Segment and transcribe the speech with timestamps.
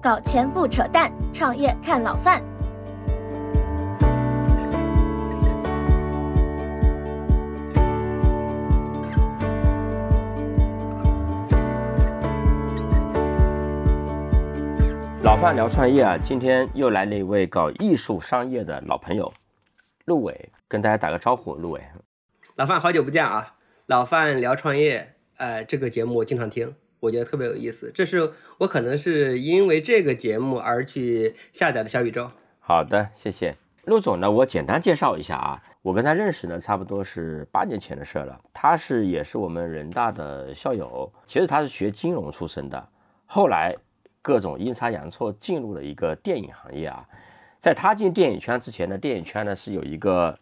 [0.00, 2.40] 搞钱不扯淡，创业看老范。
[15.24, 19.32] 老范聊创业啊，今天又来了一位搞艺术商业的老朋友，
[20.04, 21.54] 陆伟，跟大家打个招呼。
[21.54, 21.82] 陆伟，
[22.54, 23.56] 老范好久不见啊！
[23.86, 27.90] 老范聊创业，呃，这个节目我经常听，我觉得特别有意思。
[27.94, 32.30] 这是我可能是因为这个节目而去下载的小宇宙。
[32.60, 34.30] 好的，谢谢陆总呢。
[34.30, 38.40] 我简单介绍一下啊，我跟他认识呢，差不多是八年前的事了。
[38.52, 42.88] 他是也是我们人大的校友，其实他是学金融出身的，
[43.26, 43.76] 后来。
[44.20, 47.08] 各种阴差阳错进入了一个电影行业啊，
[47.60, 50.38] 在他进电影圈之前呢，电影圈呢是有一个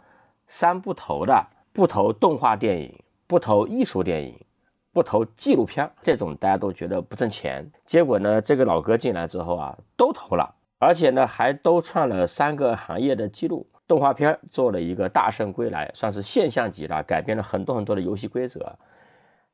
[0.48, 4.34] 三不投的，不投动画电影，不投艺术电影，
[4.96, 7.70] 不投纪录片，这种大家都觉得不挣钱。
[7.84, 13.66] 结果呢，这个老哥进来之后啊，都投了，而且呢还都创了三个行业的记录。
[13.86, 18.74] 动画片做了一个《大圣归来》，算是现象级的，改编了很多很多的游戏规则。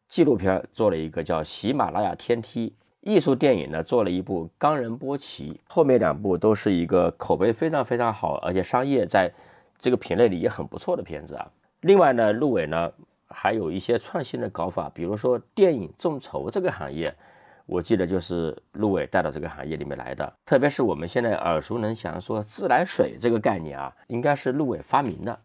[0.07, 2.69] 纪录片做了一个叫《喜马拉雅天梯》。
[3.01, 9.29] 艺术电影呢，做了一部《冈仁波齐》，后面两部都是一个口碑非常非常好，而且商业在
[9.77, 11.51] 这个品类里也很不错的片子啊。
[11.81, 12.93] 另外呢，陆伟呢
[13.33, 17.15] 还有一些创新的搞法，比如说电影众筹这个行业，
[17.67, 20.33] 我记得就是陆伟带到这个行业里面来的。
[20.45, 25.39] 特别是我们现在耳熟能详说自来水这个概念啊，应该是陆伟发明的。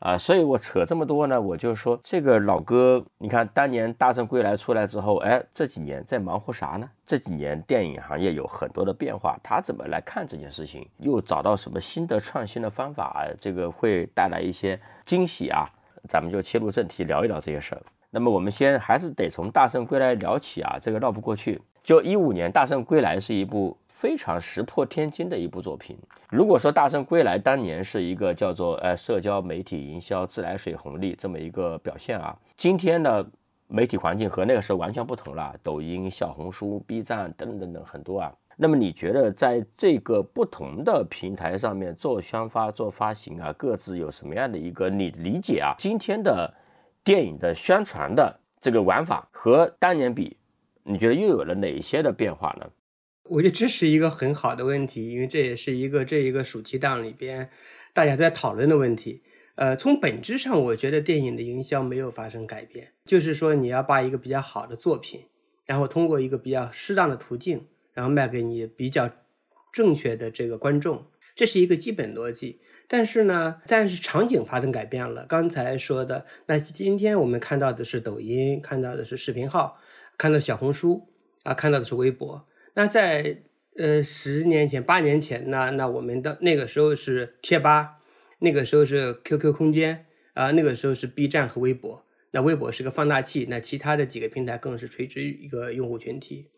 [0.00, 6.86] 啊，所以我扯这么多呢，我就说这个老哥，你看当年《大圣归来》出来之后，哎，这几年在忙活啥呢？
[7.06, 10.86] 这几年电影行业有很多的变化，他怎么来看这件事情？
[10.98, 13.26] 又找到什么新的创新的方法？
[13.40, 15.64] 这个会带来一些惊喜啊！
[16.08, 17.82] 咱们就切入正题，聊一聊这些事儿。
[18.10, 21.60] 那么我们先还是得从《大圣归来》聊起啊，这个绕不过去。
[21.82, 25.98] 就一五年，《大圣归来》是一部非常石破天惊的一部作品。
[26.30, 33.26] 如果说《大圣归来》当年是一个叫做呃社交媒体营销自来水红利这么一个表现啊，今天的
[33.66, 38.32] 媒体环境和那个时候完全不同了，抖音、小红书、B 站等等等等很多啊。
[38.56, 45.74] 那么你觉得在这个不同的平台上面做宣发、做发行啊，各自有什么样的一个你理解啊？
[45.78, 46.54] 今天的
[47.02, 50.36] 电影的宣传的这个玩法和当年比？
[50.84, 52.70] 你觉得又有了哪些的变化呢？
[53.30, 57.48] 我觉得这是一个很好的问题，因为这也是一个这一个暑期档里边
[57.94, 59.22] 大家在讨论的问题。
[59.54, 65.28] 呃，从本质上，我觉得电影的营销没有发生改变，就是说你要把一个比较好的作品，
[65.64, 69.10] 然后通过一个比较适当的途径，然后卖给你比较
[69.72, 72.60] 正确的这个观众，这是一个基本逻辑。
[72.86, 75.24] 但是呢，但是场景发生改变了。
[75.26, 79.78] 刚才说的，那今天我们看到的是抖音，看到的是视频号。
[80.18, 81.08] 看到小红书
[81.44, 82.46] 啊，看到的是微博。
[82.74, 83.42] 那在
[83.76, 87.98] 呃十年前、八年前呢，那我们的那个时候是贴吧，
[88.38, 92.04] 那个时候是 QQ 空间啊，那个时候是 B 站和微博。
[92.30, 96.50] 那微博是个放大器，那其他的几个平台更是垂直一个用户群体。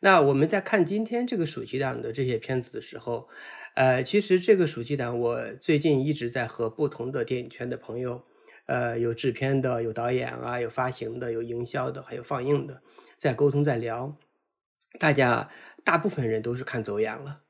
[0.00, 3.28] 那我们在看今天这个暑期档的这些片子的时候，
[3.74, 8.24] 呃，其实这个暑期档我最近一直在和不同的电影圈的朋友。
[8.66, 12.82] 呃，有制片的，有导演啊，有发行的，有营销的，还有放映的，
[13.16, 14.14] 在沟通，在聊。
[14.98, 15.48] 大家
[15.82, 17.40] 大部分人都是看走眼了，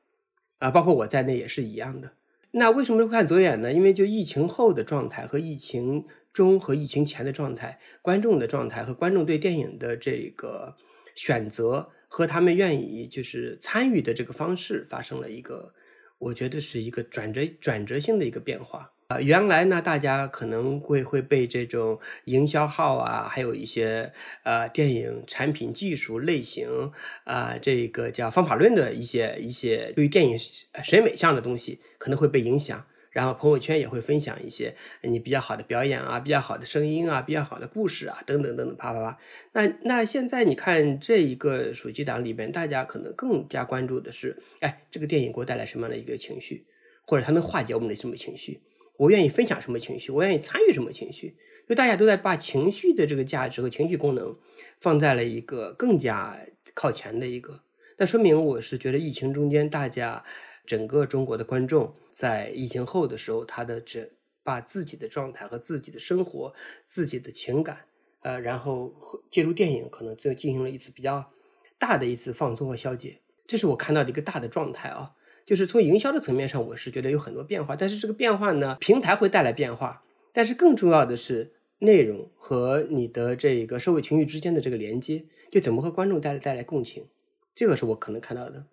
[0.59, 2.13] 啊，包括我在内也是一样的。
[2.51, 3.73] 那为什么会看走眼呢？
[3.73, 10.77] 因为就疫情后的状态和疫情中和疫情前的状态，观众的状态和观众对电影的这个
[11.13, 15.73] 选择和他们愿意就是参与的这个方式发生了一个，
[16.17, 18.91] 我觉得是一个转折转折性的一个变化。
[19.09, 26.91] 啊，原来呢，大家可能会会被这种营销号啊，还有一些呃电影产品技术类型
[27.23, 30.37] 啊，这个叫方法论的一些一些对于电影
[30.83, 32.85] 审美向的东西可能会被影响，
[33.19, 39.17] 然后朋友圈也会分享一些你比较好的表演啊，比较好的声音啊，比较好的故事啊，等等等等，啪啪啪。
[39.51, 46.65] 那那现在你看这一个手机档里边，大家可能更加关注的是，哎，这个电影给我带来什么样的一个情绪，
[47.05, 48.61] 或者它能化解我们的什么情绪？
[48.95, 51.35] 我愿意分享什么情绪，我愿意参与什么情绪，
[51.67, 54.37] 就大家都在把情绪的这个价值和情绪功能
[54.79, 56.39] 放在了一个更加
[56.73, 57.63] 靠前的一个。
[57.97, 60.23] 那说明我是觉得疫情中间，大家
[60.69, 64.07] 整个中国的观众在疫情后的时候，他的这
[64.43, 66.53] 把自己的状态和自己的生活、
[66.85, 67.87] 自己的情感，
[68.21, 68.93] 呃，然后
[69.31, 71.31] 借助电影，可能就进行了一次比较
[71.79, 73.21] 大的一次放松和消解。
[73.47, 75.13] 这是我看到的一个大的状态啊。
[75.43, 87.07] 就是从营销的层面上，我是觉得有很多变化，但是这个变化呢，平台会带来变化，但是更重要的是内容和你的这个社会情绪之间的这个连接，就怎么和观众带来带来共情，
[87.55, 88.67] 这个是我可能看到的。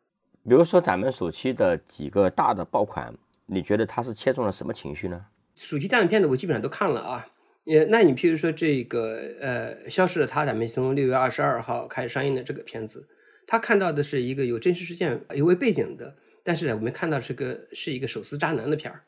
[0.49, 3.13] 比如说咱们暑期的几个大的爆款，
[3.47, 5.27] 你觉得它是切中了什么情绪呢？
[5.57, 7.27] 暑期档的片子我基本上都看了啊。
[7.65, 13.09] 呃，那你譬如说这个呃，消失的他，咱们从六月二十二号开始上映的这个片子，
[13.45, 16.15] 他看到的是一个有真实事件有为背景的，
[16.45, 19.03] 但是呢，我们看到是个是一个手撕渣男的片儿，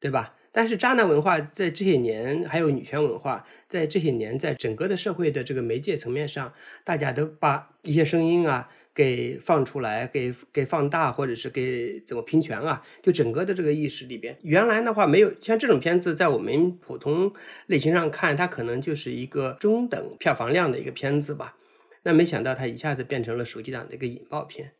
[0.00, 0.34] 对吧？
[0.50, 6.52] 但是渣男文化在这些年，还有女权文化在这些年，在整个的社会的这个媒介层面上，
[6.82, 8.68] 大家都把一些声音啊。
[9.00, 12.82] 给放出来，给给放大，或者是给怎么平权啊？
[13.02, 17.32] 就整个的这个意识里边，原来的话没有像这种片子，在我们普通
[17.66, 21.56] 类型上看，它可能就是一个中等票房量的一个片子吧。
[22.02, 24.72] 那没想到它一下子变成了手机党的一个引爆片。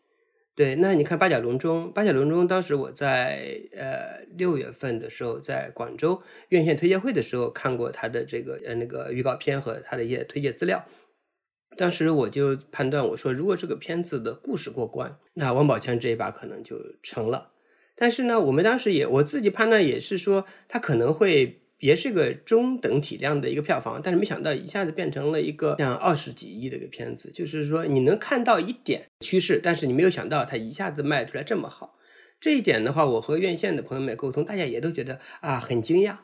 [0.55, 6.21] 对，那你看《八角笼中》，《八角笼中》当时我在呃六月份的时候，在广州
[6.51, 10.85] 院线推介会的时候看过它的这个呃那个预告片和它的一些推介资料。
[11.77, 17.53] 当时我就判断，我说如果这个片子的故事过关，那王宝强这一把可能就成了。
[17.95, 27.31] 但是呢，我们当时也我自己判断也是说，它可能会也是个中等体量的一个票房，但是没想到一下子变成了一个像二十几亿的一个片子。
[27.33, 31.97] 就是说你能看到一点趋势，但是你没有想到它一下子卖出来这么好。
[32.41, 36.17] 这一点的话，我和院线的朋友们沟通，大家也都觉得啊很惊讶，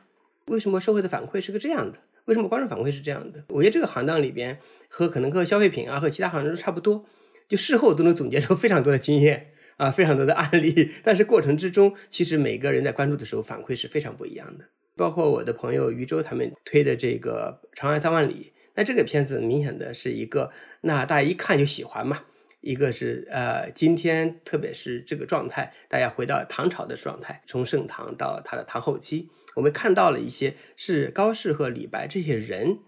[0.47, 1.99] 为什么社会的反馈是个这样的？
[2.27, 3.45] 为什么观众反馈是这样的？
[3.49, 4.59] 我觉得这个行当里边
[4.89, 7.07] 和可能和消费品啊和其他行当都差不多，
[7.49, 10.91] 就事后都能总结出非常多的经验啊，非常多的案例。
[11.03, 14.65] 但是过程之中，其实每个人在关注的时候反馈是非常不一样的。
[14.97, 20.51] 包括我的朋友余舟他们推的这个《长安三万里》，那这个片子明显的是一个，
[20.81, 22.25] 那大家一看就喜欢嘛。
[22.63, 29.29] 一个是呃，今天特别是这个状态，大家回到唐朝的状态，从盛唐到他的唐后期。
[29.57, 32.79] 我们看到了一些是高适和李白这些人，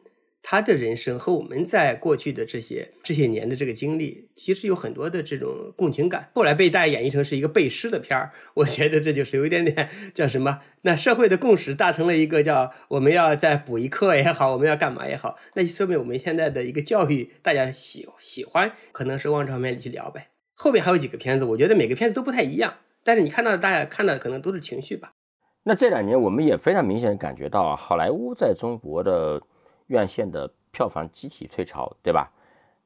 [0.43, 6.31] 他的人生和我们在过去的这些这些年的这个经历，其实有很多的这种共情感。
[6.35, 10.61] 后来被大家演绎成是一个背诗的片儿，我觉得这就是有一点点叫什么？
[10.82, 20.29] 那社会的共识达成了一个叫我们要再补一课也好，我们要干嘛也好，那就说明我们现在的一个教育大家喜喜欢，可能是往这方面去聊呗。
[20.55, 25.14] 后面还有几个片子，我觉得每个片子都不太一样，但是你看到的大家看到的可能都是情绪吧。
[25.62, 29.43] 那这两年我们也非常明显的感觉到啊，好莱坞在中国的
[29.88, 32.32] 院线的票房集体退潮，对吧？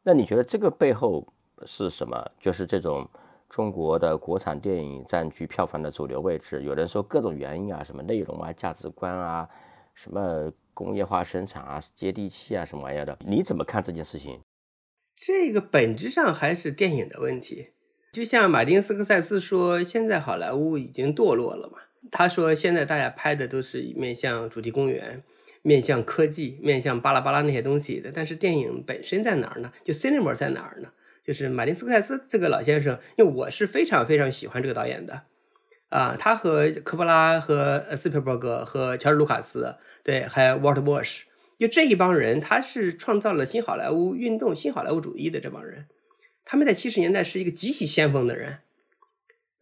[0.02, 1.24] 那你觉得这个背后
[1.64, 2.28] 是什么？
[2.40, 3.08] 就是这种
[3.48, 9.48] 中国的国产电影占据票房的主流位置，有人说各种原因啊，什么内容啊、价值观啊、
[9.94, 14.40] 什么工业化生产啊、接地气啊什么玩意儿的，你怎么看这件事情？
[15.14, 17.74] 这个本质上还是电影的问题。
[18.12, 21.78] 就像马丁斯科塞斯说，现在好莱坞已经堕落了嘛。
[22.10, 25.22] 他说：“现在大家拍的都是面向主题公园，
[25.62, 28.10] 面向科技，面向巴拉巴拉那些东西的。
[28.12, 29.72] 但是电影本身在哪儿呢？
[29.84, 30.90] 就 cinema 在哪儿呢？
[31.22, 35.22] 就是马丁斯科塞斯这个老先生，因为我是非常非常喜欢这个导演的，
[35.90, 41.20] 啊，他和科波拉、和斯皮尔伯格、和乔治卢卡斯，对，还有 Walter Bosch，
[41.56, 45.86] 就这一帮人，他是创造了新好莱坞运动、新好莱坞主义的这帮人。
[46.44, 48.58] 他们在七十年代是一个极其先锋的人。”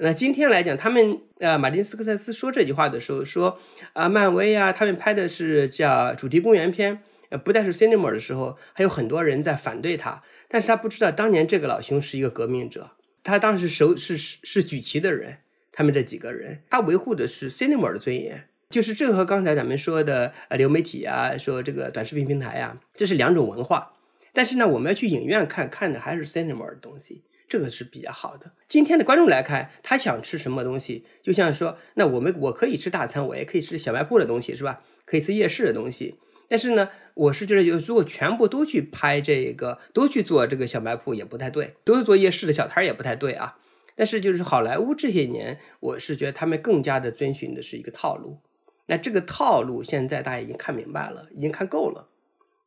[0.03, 3.59] 那今天来讲，他们呃，马丁斯科塞斯说这句话的时候说
[3.93, 12.93] 啊，漫威啊，他们拍的是叫主题公园片，呃，不再是 cinema 的时候，还有很多人在反对他，但是他不知道当年这个老兄是一个革命者，
[13.23, 15.41] 他当时手是是是举旗的人，
[15.71, 23.93] 他们这几个人，他维护的是 cinema 的尊严，就是这和刚才咱们说的呃流媒体啊，说这个短视频平台啊，这是两种文化，
[24.33, 27.23] 但是呢，我们要去影院看看的还是 cinema 的东西。
[27.51, 28.53] 这个是比较好的。
[28.69, 34.83] 今天的观众来看，他想吃什么东西，就像说，那我们我可以吃大餐，我也可以吃小卖部的东西，是吧？
[35.05, 36.21] 可以吃夜市的东西。
[36.49, 43.59] 但是呢，我是觉得，如果全部都去拍这个，都去做这个小卖铺也不太对，都是做夜市的小摊也不太对啊。
[43.97, 48.39] 但是就是好莱坞这些年，我是觉得他们更加的遵循的是一个套路。
[48.87, 52.10] 那这个套路现在大家已经看明白了，已经看够了。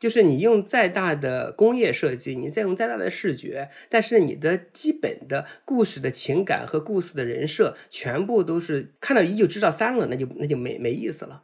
[0.03, 11.43] 就是你用再大的工业设计，你再用再大的视觉，但是你的基本的故事的情感和故事的人设，全部都是看到一就知道三了，那就那就没没意思了。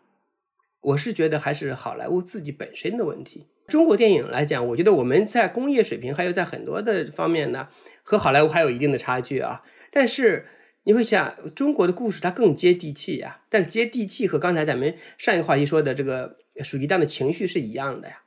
[0.82, 3.48] 我是觉得还是好莱坞自己本身的问题。
[3.70, 7.70] 中国电影来讲，我觉得我们在工业水平还有在很多的方面呢，
[8.04, 9.64] 和好莱坞还有一定的差距啊。
[9.90, 10.48] 但是
[10.84, 13.40] 你会想，中国的故事它更接地气呀。
[13.48, 18.24] 但是接地气和刚才咱们上一个话题说的这个暑期档的情绪是一样的呀。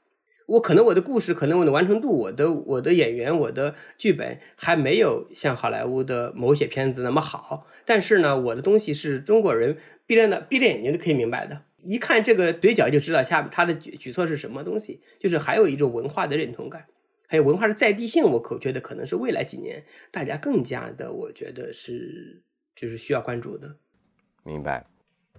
[0.52, 7.66] 我可能我的故事，可能我的完成度，我的我的演员，我的剧本还没有像好莱坞的某些片子那么好。
[7.86, 16.84] 但是呢，我的东西是中国人闭着的闭着眼睛都可以明白的，一看这个嘴角就知道下面他的举举措是什么东西，就是还有一种文化的认同感，
[17.26, 22.42] 还有文化的在地性，我可觉得可能是未来几年大家更加的，我觉得是
[22.76, 23.76] 就是需要关注的。
[24.44, 24.86] 明白。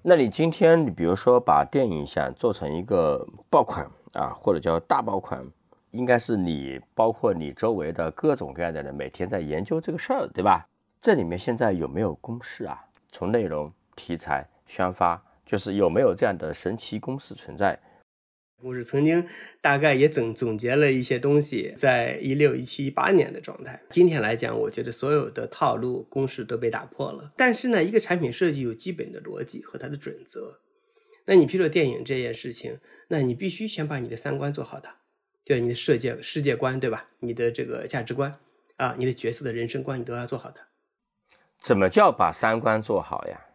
[0.06, 5.46] 那你今天你比如说把电影想做成一个爆款啊，或者叫大爆款，
[5.92, 10.68] 应该是你包括你周围的各种各样的人每天在研究这个事儿，对吧？
[11.02, 12.86] 这里面现在有没有公式啊？
[13.12, 17.80] 从内容、题材、宣发，就是有没有这样的神奇公式存在？
[18.62, 19.28] 我是曾经
[19.60, 23.82] 大概也总总结了一些东西，在一六、一七、一八年的状态。
[23.90, 27.34] 今天来讲，我觉得所有的套路公式都被打破了。
[27.36, 30.62] 但是呢，一个产品设计有基本的逻辑和它的准则。
[31.26, 34.90] 那你譬如说电影这件事情，那你必须先把你的三观做好的，
[35.44, 37.10] 对你的世界世界观，对吧？
[37.20, 38.40] 你的这个价值观
[38.78, 40.62] 啊，你的角色的人生观，你都要做好的。
[41.60, 43.46] 怎么叫把三观做好呀？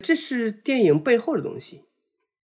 [0.00, 1.84] 这是电影背后的东西。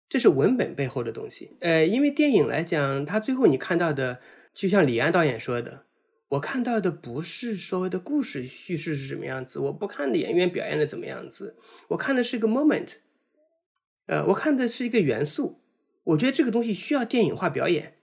[0.09, 4.21] 这是文本背后的东西，呃，因为电影来讲，它最后你看到的，
[4.53, 5.87] 就像李安导演说的，
[6.29, 11.57] 我看到的不是所谓的故事叙事是什么样子，我不看的演员表演的怎么样子，
[11.89, 12.97] 我看的是个 moment，
[14.12, 15.59] 呃，我看的是一个元素，
[16.04, 17.95] 我觉得这个东西需要电影化表演，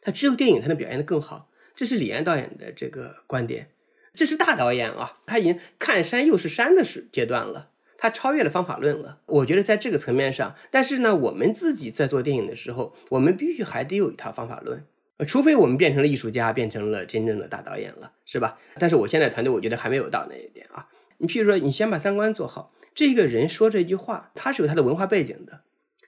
[0.00, 3.72] 它只有电影才能表现的更好，这是李安导演的这个观点，
[4.14, 7.68] 这是大导演啊，他已经看山又是山的时阶段了。
[7.98, 14.86] 他超越了方法论了，我觉得在这个层面上，但是呢，我们自己在做电影的时候，我们必须还得有一套方法论，
[15.26, 18.58] 除非我们变成了艺术家，变成了真正的大导演了，是吧？
[18.78, 20.88] 但是我现在团队，我觉得还没有到那一点啊。
[21.18, 25.62] 你譬如说，你先把三观做好，这个人说这句话，他是有他的文化背景的，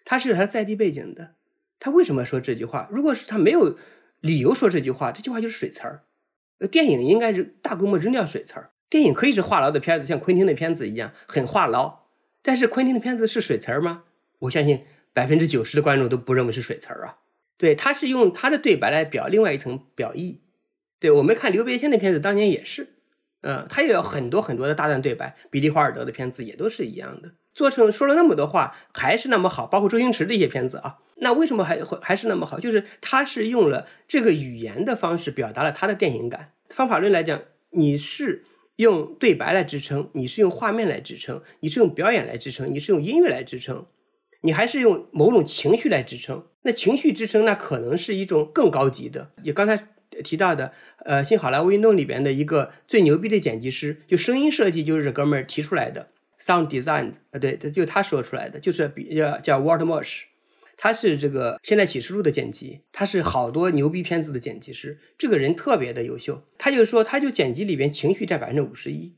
[0.05, 1.35] 他是有他在地背景的，
[1.79, 2.89] 他为什么说这句话？
[2.91, 3.79] 如果是他没有
[4.21, 6.05] 理由说这句话，这句话就是水词儿。
[6.71, 8.71] 电影应该是大规模扔掉水词儿。
[8.89, 11.99] 电影可以是话痨的片子，像昆汀的片子一样很话痨，
[12.43, 14.05] 但是昆汀的片子是水词儿吗？
[14.41, 17.19] 我相信百分之九十的观众都不认为是水词儿啊。
[17.57, 20.41] 对，他是用他的对白来表另外一层表意。
[20.99, 22.94] 对我们看刘别谦的片子，当年也是，
[23.45, 25.37] 嗯，他也有很多很多的大段对白。
[25.51, 29.67] 比利华尔德的片子也都是一样的，做成说了那么多话，还是那么好。
[29.67, 32.59] 包括周星驰的一些片子啊，那为什么还会还是那么好？
[32.59, 36.53] 就是他是用了这个语言的方式表达了他的电影感。
[36.71, 38.45] 方法论来讲，你是。
[38.77, 43.87] 用对白来支撑，你是用画面来支撑，你是用表演来支撑，你是用音乐来支撑，
[44.41, 46.45] 你还是用某种情绪来支撑。
[46.63, 49.31] 那情绪支撑，那可能是一种更高级的。
[49.45, 50.73] 也刚才提到的，
[51.05, 60.23] 呃，新好莱坞运动里边的一个最牛逼的剪辑师，就声音设计就是这哥们儿提出来的，sound design 啊，对，就他说出来的，就是比叫叫 Walter Marsh。
[60.77, 66.43] 他是这个《现代启示录》的剪辑，他是好多牛逼片子的剪辑师，这个人特别的优秀。
[66.59, 69.15] 他就说，他就剪辑里边情绪占百分之五十一，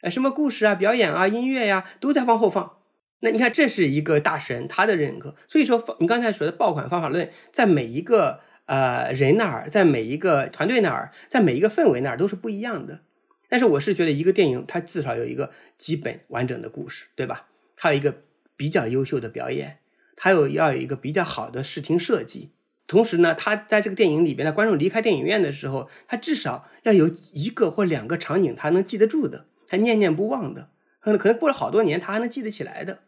[0.00, 2.78] 呃，什么故事啊、表演啊、音乐呀，都在往后放。
[3.20, 5.36] 那你看，这是一个大神，他的认可。
[5.46, 13.00] 所以说，你刚才说的爆款方法论，在每一个呃人那儿，在每一个团队那儿，在每一个氛围那儿都是不一样的。
[13.48, 17.46] 但是我是觉得，一个电影它至少有一个基本完整的故事，对吧？
[17.76, 18.22] 它有一个
[18.56, 19.78] 比较优秀的表演。
[20.18, 22.50] 他有要有一个比较好的视听设计，
[22.86, 30.70] 同时呢，他在这个电影里边的观众离开电影院的时候，他至少要有一个或两个场景他能记得住的，他念念不忘的，
[31.00, 33.00] 可能可能过了好多年他还能记得起来的，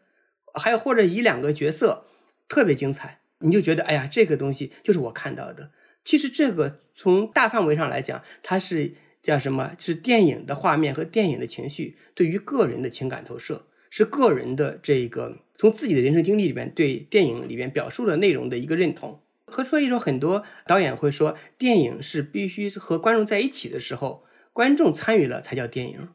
[0.53, 2.05] 还有或者一两个角色
[2.47, 5.71] 特别精彩，你就觉得哎呀，这个东西就是我看到的。
[6.03, 9.75] 其实这个从大范围上来讲，它是叫什么？
[9.77, 15.39] 是电影的画面和电影的情绪对于个人的情感投射，是个人的这个。
[15.57, 26.09] 从自己的人生经历里边对电影里边表述的内容的一个认同，和所以说很多导演会说，电影是必须和观众在一起的时候，观众参与了才叫电影。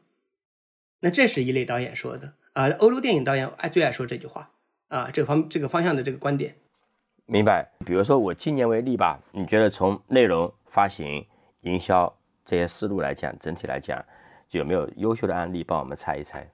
[1.01, 4.53] 那这是一类导演说的啊，欧洲电影导演爱最爱说这句话
[4.87, 6.55] 啊，这个方这个方向的这个观点。
[7.25, 7.71] 明白。
[7.85, 11.25] 比如说我今年为例吧，你觉得从内容、发行、
[11.61, 14.05] 营销这些思路来讲，整体来讲，
[14.51, 16.51] 有没有优秀的案例帮我们猜一猜？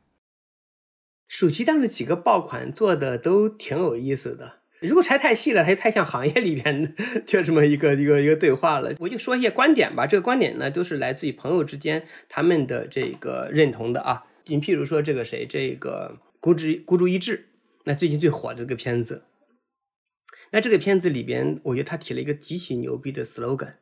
[1.27, 6.91] 暑期档的几个爆款做的都挺有意思的，如果拆太细了，它就太像行业里边的
[7.25, 8.93] 就这么一个一个一个对话了。
[8.99, 14.25] 我就说一些观点吧，这个观点呢都是来自于朋友之间他们的这个认同的啊。
[14.47, 17.47] 你譬如说这个谁，这个孤注孤注一掷，
[17.85, 19.23] 那最近最火的这个片子，
[20.51, 23.75] 那这个片子里边，我觉得他提了一个极其牛逼的 slogan。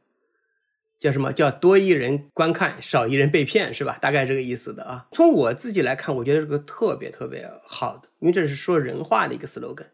[1.00, 3.98] 叫什么叫多一人观看，少一人被骗，是吧？
[4.02, 5.08] 大概这个意思的啊。
[5.14, 9.88] 从我自己来看，我觉得这个特别特别好的，因为这是说人话的一个 slogan。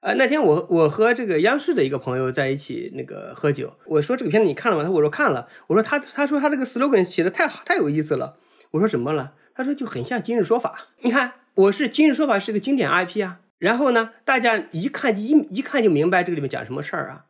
[0.00, 4.82] 呃，那天我我和这个央视的一个朋友在一起那个喝酒，我说这个片子你看了吗？
[4.82, 5.48] 他我说看了。
[5.68, 8.36] 我说他他说他这个 slogan 写的太好太有意思了。
[8.72, 9.34] 我说怎么了？
[9.54, 10.88] 他说就很像今日说法。
[11.02, 13.40] 你看，我是今日说法是个经典 IP 啊。
[13.58, 17.26] 然后呢，大家一看一一看就明白这个里面讲什么事儿啊。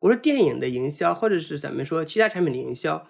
[0.00, 3.08] 我说电影的营销，或者是咱们说其他产品的营销，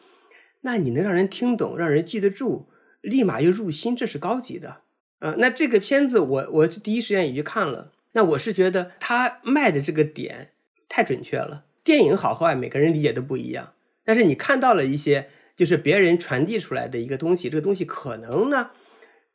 [0.63, 2.69] 那你能让人听懂，让人记得住，
[3.01, 4.83] 立马又入心，这是高级的。
[5.19, 10.53] 呃，那这个片子我我第一时间也去看了，那我是觉得他卖的这个点
[10.89, 11.67] 太准确了。
[11.83, 18.71] 电影好坏，每个人理解都不一样，但是你看到了一些就是别人传递出来的一个东西，这个东西可能呢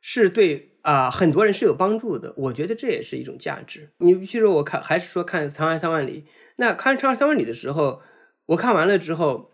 [0.00, 2.32] 是对啊很多人是有帮助的。
[2.36, 3.90] 我觉得这也是一种价值。
[3.98, 6.22] 你比如说我看还是说看《长安三万里》，
[6.56, 8.00] 那看《长安三万里》的时候，
[8.46, 9.50] 我看完了之后。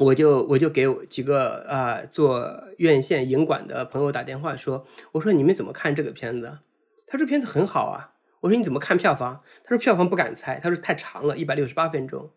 [0.00, 6.58] 我就我就给几个啊做院线影馆的朋友打电话说，我说你们怎么看这个片子？
[7.04, 8.14] 他说片子很好啊。
[8.42, 9.42] 我说你怎么看票房？
[9.64, 12.30] 他说票房不敢猜，他说太长了，一百六十八分钟。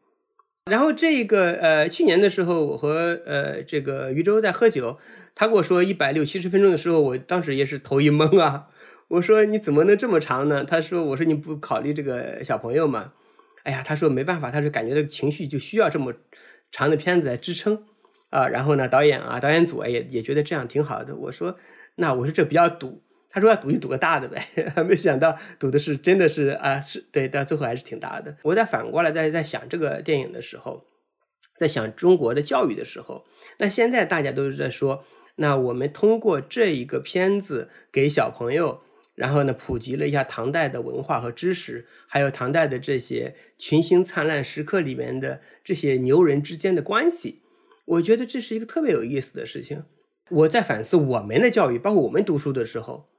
[0.72, 4.98] 然后这个呃去年的时候，我和呃这个余舟在喝酒，
[5.35, 8.67] 他跟我说一百六七十分钟的时候，我当时也是头一懵啊。
[9.07, 10.63] 我说你怎么能这么长呢？
[10.63, 13.13] 他说我说你不考虑这个小朋友吗？
[13.63, 16.13] 哎呀，他说没办法，他说感觉这个情绪就需要这么。
[16.73, 17.83] 长的片子来支撑，
[18.29, 21.13] 啊，然后呢，导演啊，导演组，也也觉得这样挺好的。
[21.17, 21.57] 我说，
[21.95, 24.47] 那我说这比较赌，他说要赌就赌个大的呗。
[24.88, 28.38] 没想到赌的是真的是啊，是对，到最后还是挺大的。
[28.43, 30.85] 我在反过来在在想这个电影的时候，
[31.57, 33.25] 在想中国的教育的时候，
[33.59, 35.03] 那现在大家都是在说，
[35.41, 38.81] 那我们通过这一个片子给小朋友。
[39.13, 47.41] 然后呢，普及了一下唐代的文化和知识，还有唐代的这些群星灿烂时刻里面的这些牛人之间的关系。
[47.86, 49.83] 我觉得这是一个特别有意思的事情。
[50.29, 53.10] 我在反思我们的教育，包括我们读书的时候，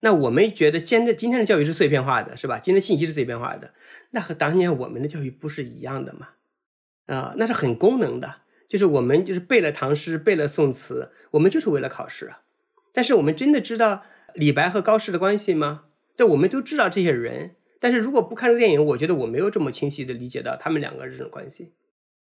[0.00, 2.58] 那我们觉得现在今天的教育是碎片化的，是吧？
[2.58, 3.72] 今天信息是碎片化的，
[4.10, 6.30] 那和当年我们的教育不是一样的吗？
[7.06, 8.41] 啊，那是很功能的，
[8.72, 12.40] 就是我们就是背了唐诗，背了宋词，我们就是为了考试啊。
[12.90, 14.04] 但是我们真的知道。
[14.34, 15.82] 李白和高适的关系吗？
[16.16, 21.72] 这我们都知道这些人，但是如果不看这个电影，我觉得我没有这么清晰的理解到他们两个这种关系。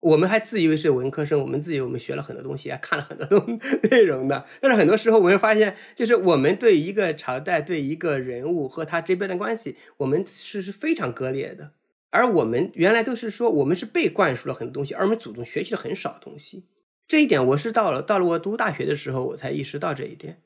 [0.00, 3.61] 我们还自以为是文科生，我们自以为我们学了很多东西，还看了很多东
[3.93, 4.47] 内容的。
[4.62, 11.73] 但是很多时候我们会发现，就是我们对一个朝代、对一个人物和他这边的关系，我们是是非常割裂的。
[12.10, 16.64] 而我们原来都是说，我们是被灌输了很多东西，而我们主动学习了很少东西。
[17.06, 20.42] 这一点，我是到了到了我读大学的时候，我才意识到这一点。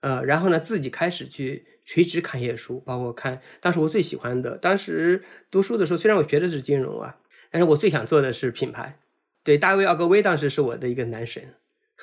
[0.00, 4.56] 呃，然后呢，自己开始去垂直看一些书，包括看当时我最喜欢的。
[4.56, 7.18] 当时读书的时候，虽然我学的是金融啊，
[7.50, 9.00] 但是我最想做的是品牌。
[9.42, 11.54] 对，大卫·奥格威当时是我的一个男神。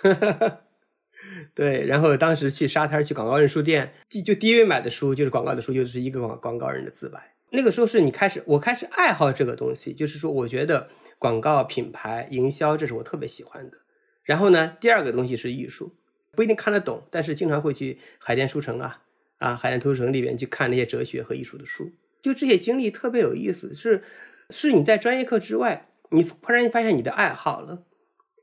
[1.53, 7.35] 对，然后当时去沙滩去广告人书店，就就第一位买的书就是广告的书，就是一个广广告人的自白。
[7.55, 10.89] 那个时候是你开始，我开始爱好这个东西，就是说，我觉得
[11.19, 13.77] 广告品牌营销，这是我特别喜欢的。
[14.23, 15.95] 然后呢，第二个东西是艺术。
[16.35, 19.03] 不一定看得懂，但是经常会去海淀书城啊
[19.37, 21.91] 啊，海淀图书城里边去看那些哲学和艺术的书，
[22.23, 23.71] 就这些经历特别有意思。
[23.71, 24.01] 是，
[24.49, 27.83] 是你在专业课之外，你突然发现你的爱好了，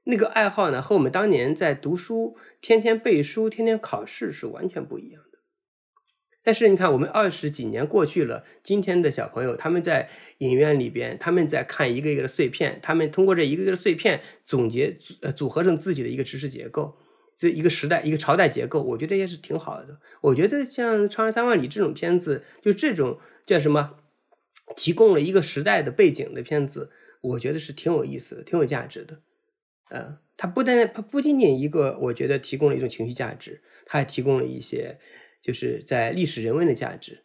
[0.05, 5.30] 那个爱好呢，和我们当年在读书、天天背书、天天考试是完全不一样的。
[6.43, 16.97] 但是你看，我们二十几年过去了，今天的小朋友他们在影院里边，他们在看一个一个的碎片，他们通过这一个个的碎片总结呃组合成自己的一个知识结构。
[17.37, 19.99] 这一个时代，一个朝代结构，我觉得也是挺好的。
[20.21, 23.97] 我觉得像《长安三万里》这种片子，就这种叫什么，
[24.77, 26.91] 提供了一个时代的背景的片子，
[27.23, 29.23] 我觉得是挺有意思的，挺有价值的。
[29.91, 34.99] 嗯，它不但它不仅仅一个，我觉得提供了一种情绪价值，它还提供了一些
[35.41, 37.25] 就是在历史人文的价值。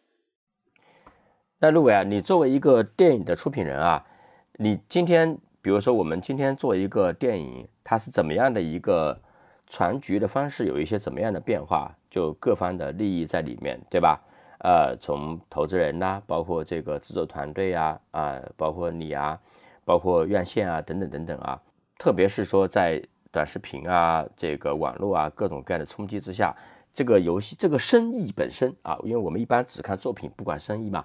[1.58, 4.06] 那陆伟啊，你作为一个电影的出品人啊，
[4.54, 9.20] 你今天比如说我们今天做一个电影，它是怎么样的一个？
[9.68, 11.92] 传局的方式有一些怎么样的变化？
[12.08, 14.22] 就各方的利益在里面，对吧？
[14.60, 19.36] 呃，从投资人呐，包括这个制作团队呀，啊，包括你啊，
[19.84, 21.60] 包括院线啊，等等等等啊。
[21.98, 23.02] 特别是说在
[23.32, 26.54] 短视频啊，这个网络啊，各种各样的冲击之下，
[26.96, 31.04] 这个游戏这个生意本身啊，因为我们一般只看作品，不管生意嘛。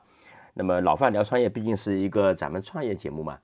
[0.54, 3.38] 那么老范聊创业毕竟是一个咱们创业节目嘛。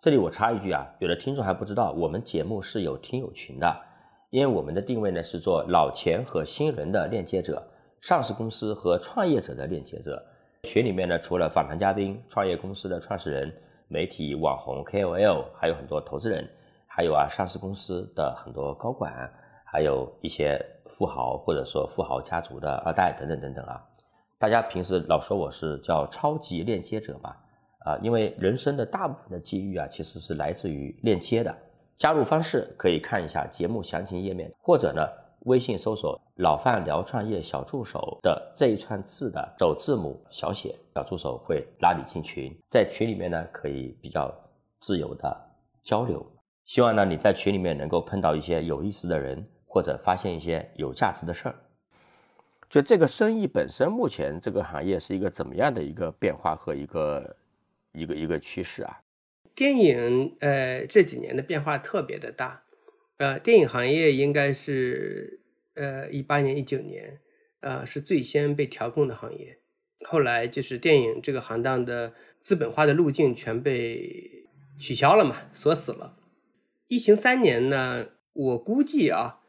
[0.00, 3.80] 这里我插一句啊，有的听众还不知道，我们节目是有听友群的。
[4.30, 7.64] 因为我们的定位呢是做老钱和新人的链接者，
[8.00, 10.20] 上市公司和创业者的链接者。
[10.64, 13.54] 群里面呢，除了访谈嘉宾、创业公司的创始人、
[13.86, 16.44] 媒体网红 KOL，还有很多投资人，
[16.88, 19.32] 还有啊上市公司的很多高管，
[19.64, 20.60] 还有一些
[20.94, 23.82] 富豪或者说富豪家族的二代等等等等啊。
[24.38, 27.36] 大家平时老说我是叫超级链接者吧，
[27.80, 31.52] 啊，因为人生的大部分的机遇啊，其实是来自于链接的。
[31.96, 35.02] 加入方式可以看一下节目详情页面，或者呢，
[35.46, 44.32] 微信搜索“老范聊创业小助手”的这一串字的首字母小写小助手会拉你进群，在群里面呢可以比较
[44.80, 45.36] 自由的
[45.82, 46.24] 交流。
[46.66, 51.56] 希望呢你在群里面能够碰到一些有意思的人，或者发现一些有价值的事儿。
[52.70, 57.36] 就这个生意本身，目前这个行业是一个怎么样的一个变化和一个
[57.90, 59.00] 一个一个趋势啊？
[59.52, 62.62] 电影呃这几年的变化特别的大，
[63.16, 65.40] 呃，电影行业应该是
[65.74, 67.18] 呃一八年一九年，
[67.58, 69.58] 呃是最先被调控的行业。
[70.06, 74.46] 后来就是电影这个行当的资本化的路径全被
[74.78, 76.16] 取消了嘛，锁死了。
[76.86, 79.40] 疫情三年呢，我估计啊，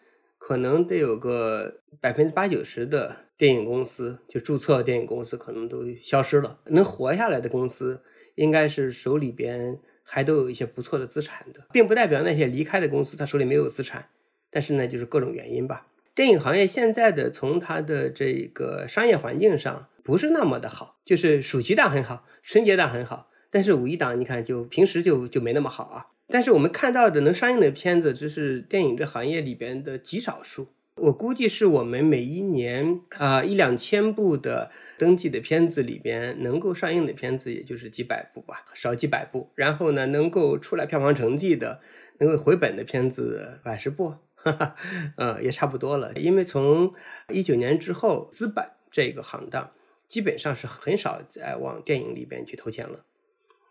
[0.47, 6.59] 可能得有个百分之八九十的电影公司就注册电影公司可能都消失了。
[6.65, 8.03] 能活下来的公司，
[8.35, 14.09] 应该是手里边还都有一些不错的资产的，并不代表那些离开的公司他手里没有资产，
[14.51, 15.87] 但是呢，就是各种原因吧。
[16.13, 19.87] 电影行业现在的从它的这个商业环境上。
[20.03, 26.05] 不是那么的好，就是暑期档很好，春节档很好，但是五一档你看就平时就就没那么好啊。
[26.27, 30.67] 但是我们看到的能上映的片子，只是电影这行业里边的极少数。
[30.97, 39.51] 我估计是我们每一年啊一两千部的登记的片子里边，能够上映的片子也就是几百部吧，少几百部。
[39.55, 41.81] 然后呢，能够出来票房成绩的，
[42.19, 44.75] 能够回本的片子百十部，哈哈，
[45.17, 46.13] 呃也差不多了。
[46.13, 46.93] 因为从
[47.29, 49.71] 一九年之后，资本这个行当。
[50.07, 53.03] 基本上是很少在往电影里边去投钱了，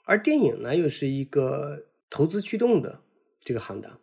[0.05, 3.03] 而电影呢又是一个投资驱动的
[3.43, 3.99] 这个行当，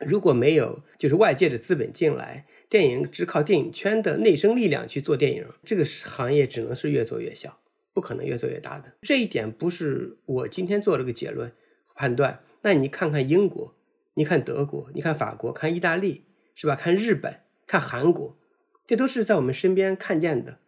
[0.00, 7.60] 如果没有就是外界的资本进来，电影只靠电影圈的内生力量去做电影，这个行业只能是越做越小，
[7.92, 8.94] 不可能越做越大的。
[9.02, 11.52] 这一点不是我今天做了个结论
[11.94, 12.42] 判断。
[12.62, 13.74] 那你看看英国，
[14.14, 16.24] 你看德国，你看法国，看意大利，
[16.54, 16.74] 是吧？
[16.74, 18.36] 看日本，看韩国，
[18.86, 20.58] 这都是在我们身边看见的。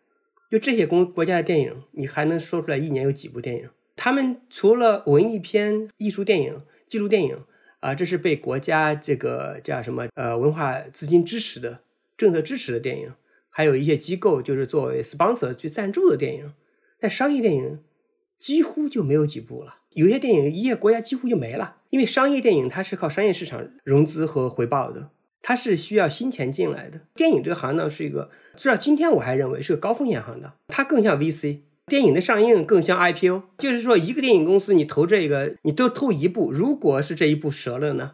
[0.51, 3.71] 就这些公国家的电影，你还能说出来一年有几部电影？
[3.99, 7.45] 他们除了文艺片、艺术电影、纪录电影
[7.81, 11.81] 啊，这是被国家这个叫什么呃文化资金支持的
[12.17, 13.13] 政策支持的电影，
[13.51, 16.55] 还有一些机构就是作为 sponsor 去赞助的电影。
[17.01, 17.83] 但商业电影
[18.37, 25.11] 几乎就没有几部了，有些电影一些国家几乎就没了，因为商业电影它是靠商业市场融资和回报的。
[25.41, 27.01] 它是需要新钱进来的。
[27.15, 30.53] 电影这个行当是一个，至少今天我还认为是个高风险行当。
[30.67, 33.43] 它更像 VC，电影的上映更像 IPO。
[33.59, 38.13] 就是说，一个电影公司你投这个，你都投一部，如果是这一部折了呢，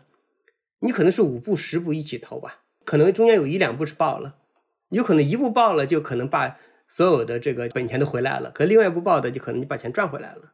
[0.80, 4.36] 你可能是五部、十部一起投吧，可能中间有一两部是爆了，
[4.90, 6.56] 有可能一部爆了就可能把
[6.88, 10.52] 所有的这个本钱都回来了，可另外一部爆的就可能你把钱赚回来了。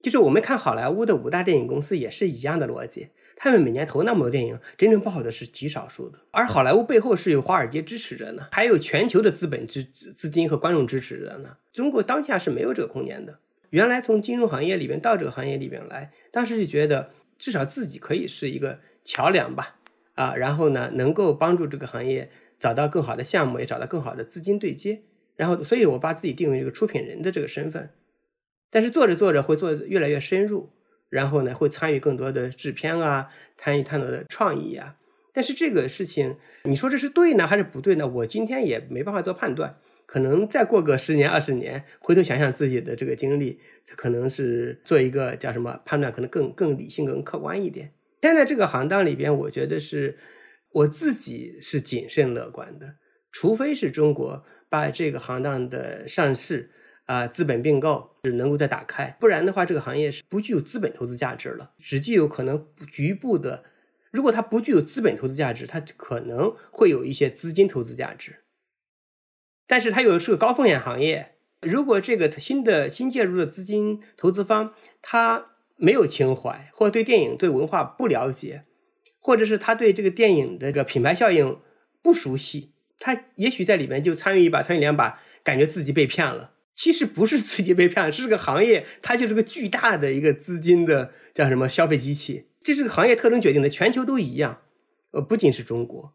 [0.00, 6.20] 就是我们看好莱坞的五大电影公司也是一样的逻辑，他们每年投那么多电影，真正不好的是极少数的。
[6.30, 11.56] 而好莱坞背后是有华尔街支持着呢，还有全球的资本资资金和观众支持着呢。
[11.72, 13.40] 中国当下是没有这个空间的。
[13.70, 19.76] 原来从金融行业里边到这个行业里边来，当时就觉得至少自己可以是一个桥梁吧，
[20.14, 25.02] 啊，然后呢能够帮助这个行业找到更好的项目，也找到更好的资金对接。
[25.36, 27.90] 然后，所以我把自己定为这个出品人的这个身份。
[28.70, 30.70] 但是做着做着会做越来越深入，
[31.08, 34.96] 然后呢会参与更多的制片啊，参与探讨的创意啊。
[35.32, 38.06] 但是这个事情，你说这是对呢还是不对呢？
[38.06, 39.78] 我今天也没办法做判断。
[40.04, 43.60] 可能再过个十年二十年，回头想想自己的这个经历，
[43.94, 47.92] 可能是做一个叫什么判断，可能更更理性、更客观一点。
[48.22, 50.16] 现在这个行当里边，我觉得是
[50.72, 52.94] 我自己是谨慎乐观的，
[53.30, 56.70] 除非是中国把这个行当的上市。
[57.08, 63.64] 啊，资本并购是能够再打开，不然的话，这个行业是不具有资本投资价值了，只具有可能局部的。
[64.10, 68.44] 如果它不具有资本投资价值，它可能会有一些资金投资价值。
[69.66, 78.66] 但是它又是个高风险行业，如果这个新的新介入的资金投资方他没有情怀，或对电影对文化不了解，
[79.18, 81.58] 或者是他对这个电影的这个品牌效应
[82.02, 86.52] 不熟悉，他也许在里面就参与一把，参与两把，感觉自己被骗了。
[86.78, 94.60] 其实不是自己被骗，是这个行业，它就是个巨大的一个资金的叫什么消费机器，这是个行业特征决定的，全球都一样，
[95.10, 96.12] 呃，不仅是中国，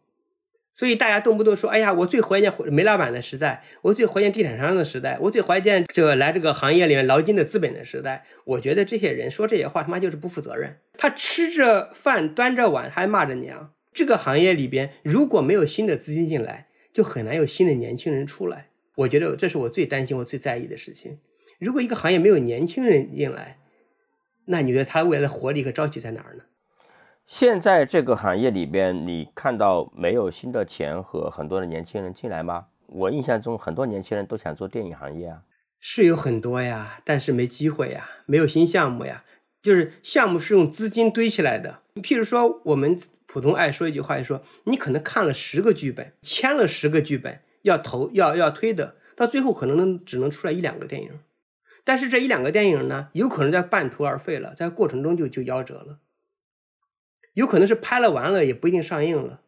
[0.72, 8.24] 所以大家动不动说，哎呀，我最怀念煤老板的时代，我最怀念地产商的时代，我最怀念这个来这个行业里面捞金的资本的时代。
[8.44, 10.78] 我觉得这些人说这些话，他妈就是不负责任。
[10.96, 13.74] 他吃着饭端着碗还骂着娘。
[13.92, 18.70] 这个行业里边如果没有新的资金进来，就很难有新的年轻人出来。
[18.96, 21.18] 我觉得这是我最担心、我最在意的事情。
[21.58, 23.58] 如果一个行业没有年轻人进来，
[24.46, 26.44] 那你觉得它未来的活力和朝气在哪儿呢？
[27.26, 32.66] 现在这个行业里边，你看到没有新的钱和很多的年轻人进来吗？
[32.86, 35.42] 我印象中，很多年轻人都想做电影行业啊。
[35.80, 39.24] 是有很多呀，但是没机会呀，没有新项目呀。
[39.62, 41.80] 就是项目是用资金堆起来的。
[41.94, 51.18] 譬如说，我们普通爱说一句话，就说你可能看了十个剧本，签了十个剧本，要投要要推的，到最后可能能只能出来一两个电影。
[51.82, 55.98] 但是这一两个电影呢，有可能在半途而废了，在过程中就就夭折了。
[57.34, 59.40] 有可能是拍了完了也不一定上映了。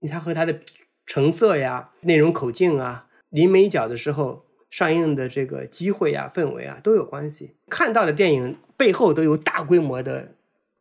[0.00, 0.60] 你它和它的
[1.06, 7.54] 成色呀、内容口径啊、临门一脚的时候上映的这个机会啊、氛围啊都有关系。
[7.68, 8.56] 看到的电影。
[8.80, 10.36] 背后都有大规模的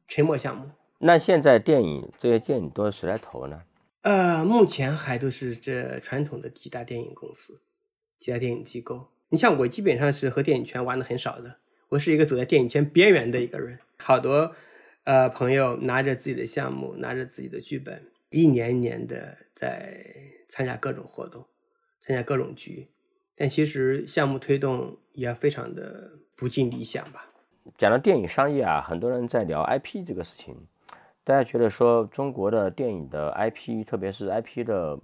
[0.08, 0.72] 沉没项目。
[1.00, 3.64] 那现在电影这些电影都是谁来投呢？
[4.02, 7.62] 呃，目前还都是这传统的几大电影公司、
[8.18, 9.10] 几大电影机构。
[9.30, 11.58] 你像我，基本上是和电影圈玩的很少的。
[11.90, 13.80] 我是一个走在电影圈边缘的一个人。
[13.98, 14.56] 好多
[15.04, 20.06] 呃朋友拿着自己的项目，拿着自己的剧本，一年一年的在
[20.48, 21.46] 参加各种活动，
[22.00, 22.88] 参加各种局。
[23.36, 27.32] 但其实项目推动也非常的不尽理想吧。
[27.78, 30.56] 讲到电影商业啊，很多人在聊 IP 这个事情，
[31.30, 34.98] 大家觉得说中国的电影的 IP，特别是 IP 的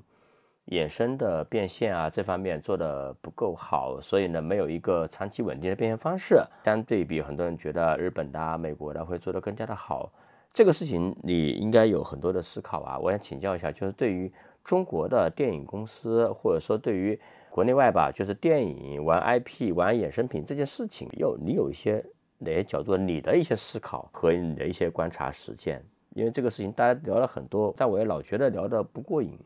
[0.70, 6.44] 衍生的变现啊，这方面做的不够好，所以呢，没有一个长期稳定的变现方式。
[6.64, 10.12] 相对比，很多人觉得日本的、美国的会做得更加的好。
[10.52, 12.98] 这个事情你应该有很多的思考啊。
[12.98, 14.34] 我想请教一下，就是对于
[14.64, 17.20] 中国的电影公司，或者说对于
[17.52, 22.04] 国内外吧，就是电影玩 IP、玩衍生品这件事情，有你有一些。
[22.38, 25.82] 哪些角度，你的一些思考和你的一些观察实践，
[26.16, 29.38] 因为这个事情大家聊了很多，但我也老觉得聊得不过瘾。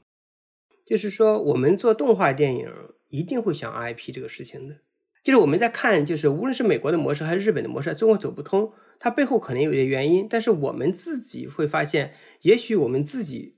[0.86, 2.72] 就是说，我们做动画电影
[3.08, 4.82] 一定会想 IP 这个事情的。
[5.24, 10.28] 就是我们在看，就是无论是美国的模式还是日本的模式，中国走不通，它背后可能有些原因。
[10.30, 13.58] 但是我们自己会发现，也许我们自己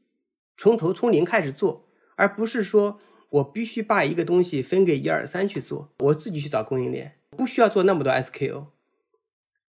[0.55, 8.67] 从头从零开始做，而不是说我必须把一个东西分给一二三去做，我自己去找供应链，不需要做那么多 SKU。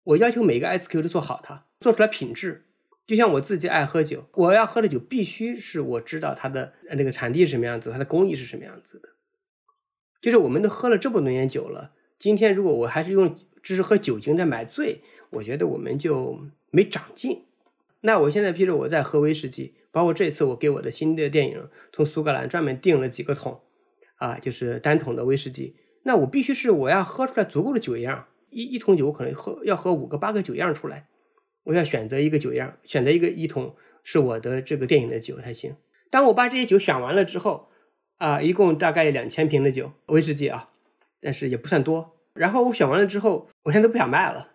[0.05, 2.67] 我要求每个 SQ 都做好它，做出来品质。
[3.13, 9.11] 就像我自己爱喝酒，我要喝的酒必须是我知道它的那个产地是什么样子，它的工艺是什么样子的。
[10.23, 17.45] 就是我们都喝了这么多年酒了，今天如果我还是用只是喝酒精在买醉，我觉得我们就没长进。
[18.01, 23.61] 那我现在，譬如我在喝威士忌，包括这次我给我的新的电影从苏格兰专门订了几个桶，
[24.17, 25.77] 啊，就是单桶的威士忌。
[26.05, 28.29] 那我必须是我要喝出来足够的酒样。
[28.49, 31.09] 一一桶酒，我可能喝要喝五个八个酒样出来，
[31.65, 35.77] 我要选择一个酒样，选择一个一桶是我的这个电影的酒才行。
[36.11, 37.69] 当我把这些酒选完了之后，
[38.19, 40.71] 啊，一共大概两千瓶的酒，威士忌啊，
[41.21, 42.17] 但是也不算多。
[42.35, 44.52] 然后我选完了之后，我现在都不想卖了。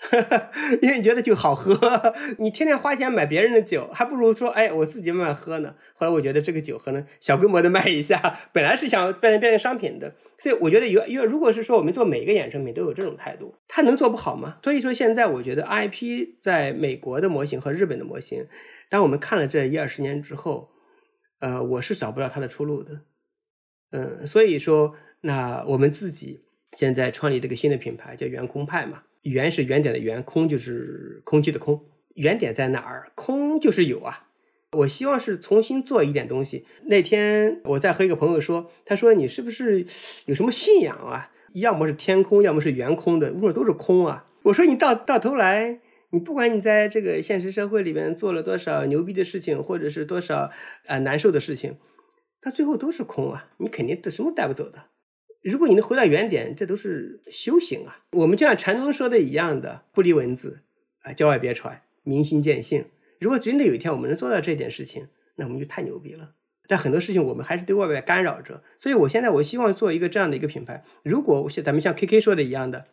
[0.80, 1.78] 因为你觉得酒好喝，
[2.38, 5.74] 你天天花钱买别人的酒，还不如说，哎，我自己慢慢喝呢。
[5.94, 14.58] 后来我觉得这个酒可能小规模的卖一下， 本来是想变成变成商品的，所以我觉得有有，如果是说我们做每一个衍生品都有这种态度，它能做不好吗？
[14.64, 18.46] 所以说现在我觉得 IP 在美国的模型和日本的模型，
[18.88, 20.70] 当我们看了这一二十年之后，
[21.40, 23.02] 呃，我是找不到它的出路的。
[23.92, 29.02] 嗯，所以说，那我们自己现在创立这个新的品牌叫圆空派嘛。
[29.22, 31.84] 原是原点的原，空就是空气的空。
[32.14, 33.10] 原点在哪儿？
[33.14, 34.28] 空就是有啊。
[34.72, 36.64] 我希望是重新做一点东西。
[36.84, 39.84] 那天我在和一个朋友说，他说你是不是
[40.26, 41.32] 有什么信仰啊？
[41.54, 44.26] 要么是天空，要么是圆空的，为什么都是空啊？
[44.44, 45.80] 我说你到到头来，
[46.10, 50.50] 你不管你在这个现实社会里面做了多少牛逼的事情，或者是多少
[50.86, 51.76] 啊难受的事情，
[52.40, 54.84] 它最后都是空啊，你肯定什么带不走的。
[55.42, 58.04] 如果你能回到原点，这都是修行啊。
[58.12, 60.60] 我们就像禅宗说的一样的，不离文字
[61.02, 62.84] 啊，教外别传，明心见性。
[63.18, 66.32] 如果真的有一天我们能做到这件事情，那我们就太牛逼了。
[66.66, 70.84] 但很多事情我们还是对外边干扰着，所以我现在我希望做一个这样的一个品牌。
[71.02, 72.86] 如果像咱们像 K K 说的一样的，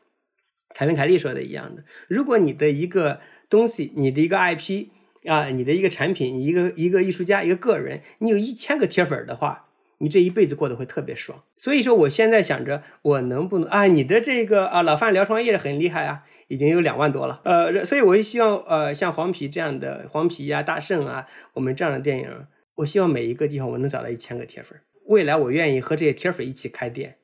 [0.74, 4.88] 凯文凯利说的一样的，如果你的一个东西，你的一个 IP
[5.26, 9.66] 啊，你的一个产品，你一个一个艺术家，一个个人，你有一千个铁粉的话。
[10.00, 27.18] 你这一辈子过得会特别爽，所以说我现在想着我能不能啊，你的这个啊老范聊创业很厉害啊，已经有两万多了，呃，所以我也希望呃像黄皮这样的黄皮呀、大圣啊，我们这样的电影，我希望每一个地方我能找到一千个铁粉，未来我愿意和这些铁粉一起开店，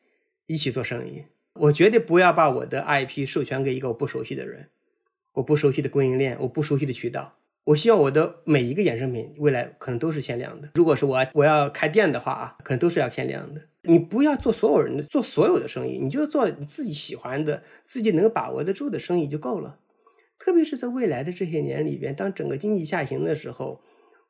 [0.47, 4.69] 一起做生意，我绝对不要把我的 IP 授权给一个我不熟悉的人，
[5.33, 7.35] 我不熟悉的供应链，我不熟悉的渠道。
[7.65, 10.69] 我希望我的每一个衍生品未来可能都是限量的。
[10.75, 13.61] 如果是我我要开店的话啊，可能都是要限量的。
[13.83, 19.79] 你不要做所有人的做所有的生意，你就做你自己喜欢的、自己能把握得住的生意就够了。
[20.37, 23.81] 特别是在未来的这些年里边，当整个经济下行的时候，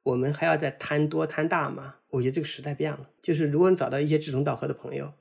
[0.04, 1.96] 我们还要再贪多贪大吗？
[2.10, 3.10] 我觉得这个时代变了。
[3.22, 5.12] 就是如果你找到一些志同道合的朋友，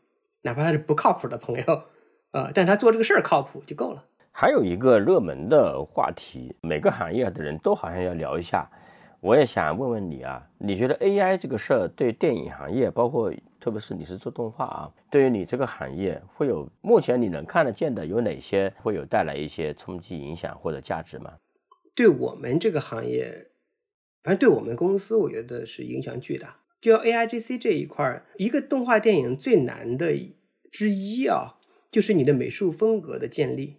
[0.42, 1.84] 哪怕他是不靠谱的朋友，
[2.32, 4.04] 啊，但他做这个事儿靠谱就够了。
[4.34, 8.68] 还有一个热门的话题，每个行业的人都好像要聊一下。
[9.20, 21.34] 我也想问问你啊，你觉得 AI 这个事儿对电影行业，包括特别是你是做动画啊，对于你这个行业会有目前你能看得见的有哪些会有带来一些冲击影响或者价值吗？
[21.94, 23.50] 对我们这个行业，
[24.24, 26.56] 反正对我们公司，我觉得是影响巨大。
[26.80, 30.12] 就 AIGC 这一块儿，一个动画电影最难的
[30.68, 31.58] 之一啊，
[31.92, 33.76] 就是你的美术风格的建立。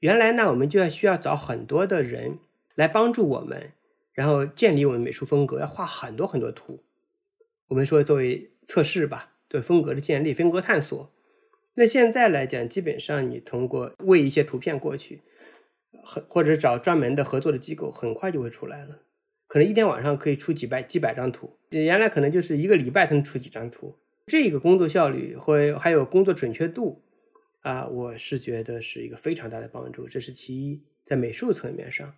[0.00, 2.38] 原来呢，我们就要需要找很多的人
[2.76, 3.72] 来帮助我们，
[4.12, 6.84] 然后建立我们美术风格，要画很多很多图。
[7.68, 11.10] 我们说作为测试吧，对风格的建立、风格探索。
[11.74, 15.22] 那现在来讲，基本上你通过喂一些图片过去，
[16.04, 19.00] 很或者找专门的合作的机构，很快就会出来了。
[19.48, 23.96] 可能一天晚上可以出几百几百张图，原来可能就是一个礼拜才能出几张图。
[24.26, 27.02] 这个工作效率和还有工作准确度。
[27.68, 32.14] 啊，我是觉得是一个非常大的帮助，这是其一，在美术层面上。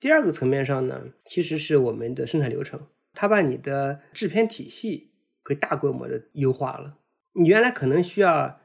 [0.00, 5.10] 第二个层面上呢，其实是我们的生产流程，它把你的制片体系
[5.44, 6.96] 给大规模的优化了。
[7.34, 8.62] 你原来可能需要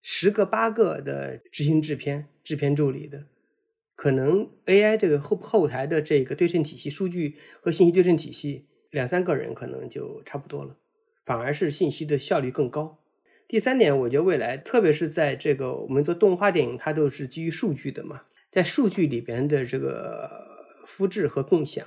[0.00, 3.26] 十个八个的执行制片、制片助理的，
[3.96, 10.76] 可能 AI 这个后后台的这个对称体系、数据和信息对称体系，两三个人可能就差不多了，
[11.24, 12.99] 反而是信息的效率更高。
[13.50, 20.30] 第三点，我觉得未来，特别是在这个我们做动画电影，它都是基于数据的嘛，在数据里边的这个
[20.86, 21.84] 复制和共享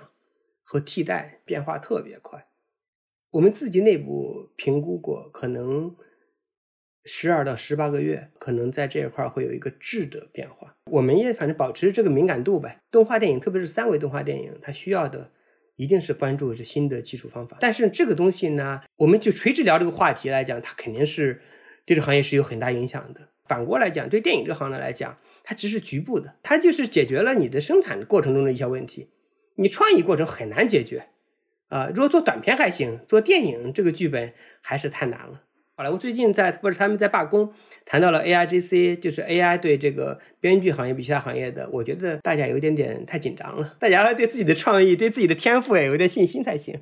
[0.61, 2.49] 和替代变化特别快。
[3.31, 5.95] 我们自己内部评估过，可能
[7.05, 10.75] 十二到十八个月，可能在这一块会有一个质的变化。
[10.91, 12.81] 我们也反正保持这个敏感度呗。
[12.91, 15.31] 动画电影，特别是三维动画电影，它需要的
[15.75, 17.57] 一定是关注这新的技术方法。
[17.59, 21.41] 但是这个东西呢，我们就垂直聊这个话题来讲，它肯定是。
[21.85, 23.27] 对这行业是有很大影响的。
[23.45, 29.09] 反过来讲，对电影这行业来讲，它只是局部的，它就是解决了你的生产过程中的一些问题。
[29.55, 31.09] 你创意过程很难解决
[31.67, 31.89] 啊。
[31.93, 35.41] 如果做短片还行，做电影这个剧本还是太难了。
[35.75, 37.53] 好莱坞最近在不是他们在罢工，
[37.85, 43.75] 谈到了 AIGC，就是 AI 对这个编剧行业比其他行业的，我觉得大家有点点太紧张了。
[43.79, 46.79] 大家要 对自己的创意、对自己的天赋也有点信心才行。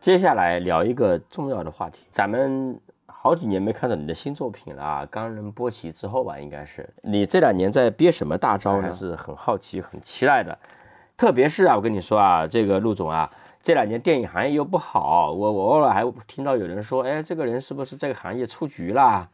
[0.00, 2.80] 接下来聊一个重要的话题，咱们。
[3.06, 5.08] 好几年没看到你的新作品了啊！
[5.10, 8.92] 冈仁波齐之后吧，应该是你这两年在憋什么大招呢？
[8.92, 10.58] 是很好奇、很期待的。
[11.16, 13.26] 特别是啊，我跟你说啊，这个陆总啊，
[13.62, 19.26] 这两年电影行业又不好，我我偶尔还听到有人说，哎，这个人是不是这个行业出局了？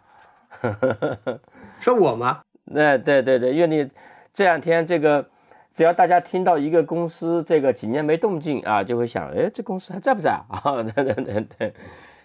[1.81, 2.43] 说我吗？
[2.65, 3.91] 那对对对，因为你
[4.33, 5.29] 这两天这个，
[5.75, 10.83] 只要大家听到一个公司这个几年没动静啊，就会想，哎，这公司还在不在啊？
[10.95, 11.75] 对对对对。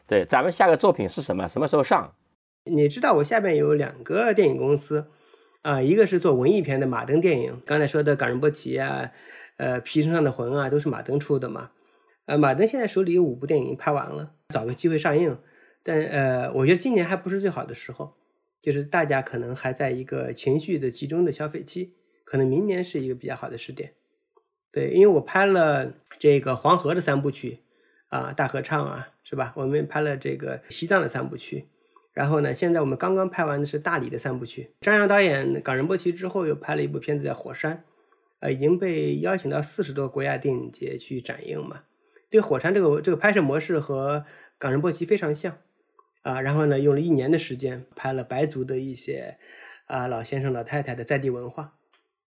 [0.08, 1.48] 对，咱们下个作品是什么？
[1.48, 2.14] 什么时候上？
[2.66, 5.08] 你知道我下面有两个电影公司，
[5.64, 9.10] 啊，一个是做文艺片的马登电影，刚才说的《冈仁波齐》啊，
[9.58, 11.72] 呃，《皮身上的魂》啊，都是马登出的嘛。
[12.28, 15.36] 呃，马登现在手里有五部电影拍完了，找个机会上映。
[15.86, 18.16] 但呃，我觉得今年还不是最好的时候，
[18.62, 21.94] 就是大家可能还在一个情绪的集中的消费期，
[22.26, 23.94] 可能明年是一个比较好的时点。
[24.72, 27.60] 对，因为我拍了这个黄河的三部曲。
[28.10, 29.52] 啊，大合唱啊，是吧？
[29.58, 31.68] 我们拍了这个西藏的三部曲，
[32.14, 34.72] 然后呢，现在我们刚刚拍完的是大理的三部曲。
[34.80, 37.78] 张扬导演《冈仁波齐》之后又拍了一部片子叫《火山》，
[38.40, 41.82] 呃，已经被邀请到四十多国家电影节去展映嘛。
[42.30, 44.20] 对《火山》这个这个拍摄模式和
[44.58, 45.58] 《冈仁波齐》非常像
[46.26, 46.42] 啊。
[46.42, 49.38] 然后呢，用了一年的时间拍了白族的一些
[49.86, 51.76] 啊老先生老太太的在地文化，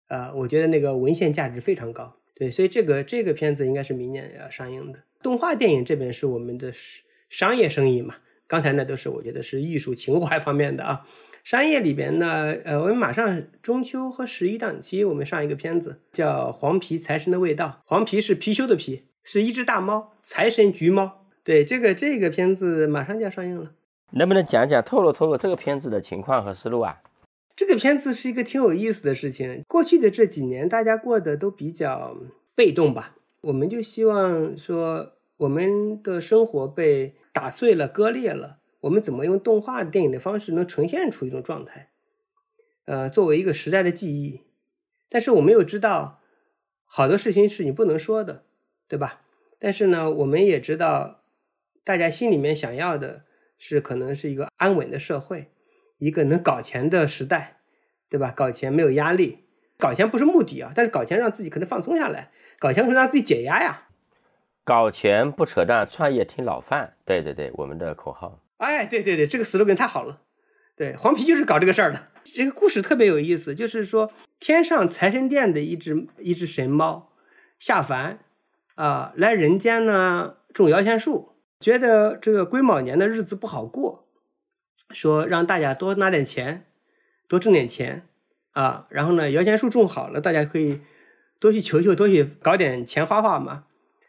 [0.06, 2.16] 啊，我觉得那个文献价值非常高。
[2.34, 5.02] 对，所以这个这个片子应该是明年要上映的。
[5.22, 6.70] 动画电影这边是我们的
[7.30, 8.16] 商业生意嘛？
[8.46, 11.08] 刚才那都是我觉得是艺术情怀方面的啊。
[11.42, 17.82] 商业里边呢，呃，我们马上中秋和十一档期，我们上一个片子叫《黄皮财神的味道》。
[17.88, 21.26] 黄皮是貔貅的貔，是一只大猫，财神橘猫。
[21.42, 23.72] 对，这个这个片子马上就要上映了。
[24.12, 27.02] 能不能讲讲透露透露这个片子的情况和思路啊？
[27.54, 29.64] 这个片子是一个挺有意思的事情。
[29.66, 32.16] 过去的这几年，大家过得都比较
[32.54, 33.16] 被动吧？
[33.42, 35.12] 我们就希望说。
[35.40, 41.90] 我们的生活被打碎了、割裂了，我们怎么用动画电影的方式能呈现出一种状态？
[42.86, 44.40] 呃，作为一个时代的记忆，
[45.10, 46.22] 但是我们又知道，
[46.86, 48.44] 好多事情是你不能说的，
[48.88, 49.24] 对吧？
[49.58, 51.20] 但是呢，我们也知道，
[51.84, 53.25] 大家心里面想要的
[53.58, 55.50] 是可能是一个安稳的社会，
[55.98, 57.60] 一个能搞钱的时代，
[58.08, 58.30] 对吧？
[58.30, 59.44] 搞钱没有压力，
[59.78, 63.88] 搞钱不是目的啊，但是搞钱让自己可能放松下来，搞钱可能让自己解压呀。
[64.64, 66.96] 搞钱不扯淡，创业听老范。
[67.04, 68.42] 对对对，我们的口号。
[68.56, 70.22] 哎，对对对，这个 slogan 太好了。
[70.74, 72.08] 对，黄皮就是搞这个事儿的。
[72.24, 77.12] 这个故事特别有意思，就是说天上财神殿的一只一只神猫
[77.58, 78.18] 下凡
[78.74, 84.06] 啊，来人间呢种摇钱树，觉得这个癸卯年的日子不好过，
[84.90, 86.66] 说让大家多拿点钱，
[87.26, 88.06] 多挣点钱
[88.52, 88.86] 啊。
[88.90, 90.80] 然后呢，摇钱树种好了，大家可以
[91.38, 93.64] 多去求求，多去搞点钱花花嘛。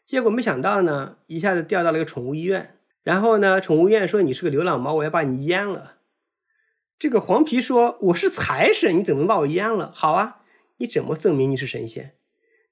[0.05, 2.75] 结果没想到呢，一下子调到了一个宠物医院。
[3.03, 5.95] 然后呢，宠物医院说你是个流浪猫，我要把你阉了。
[6.99, 9.91] 这个黄皮说我是财神，你怎么能把我阉了？
[9.93, 10.41] 好啊，
[10.77, 12.15] 你怎么证明你是神仙？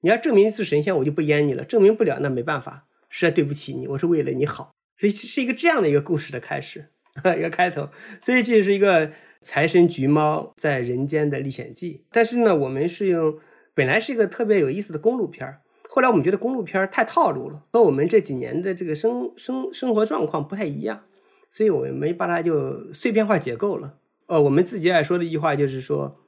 [0.00, 1.64] 你要证明你是神仙，我就不阉你了。
[1.64, 4.70] 证明不了，那没办法，实在对不起你，我是为了你好。
[4.98, 6.88] 所以是一个这样的一个故事的开始，
[7.36, 7.88] 一个开头。
[8.20, 12.04] 所以这是一个财神橘猫在人间的历险记。
[12.10, 13.38] 但是呢，我们是用
[13.74, 15.60] 本来是一个特别有意思的公路片儿。
[15.88, 21.04] 后来我们觉得公路片儿太套路了，和我们这几年的这个生生生活状况不太一样，
[21.50, 23.98] 所以我们把它就碎片化解构了。
[24.26, 26.18] 呃，我们自己爱说的一句话就是说，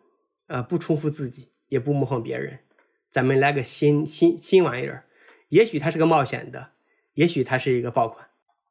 [0.47, 2.61] 呃，不重复自己，也不模仿别人，
[3.11, 5.05] 咱们来个新新新玩意儿。
[5.49, 6.71] 也许它是个冒险的，
[7.15, 8.29] 也许它是一个爆款，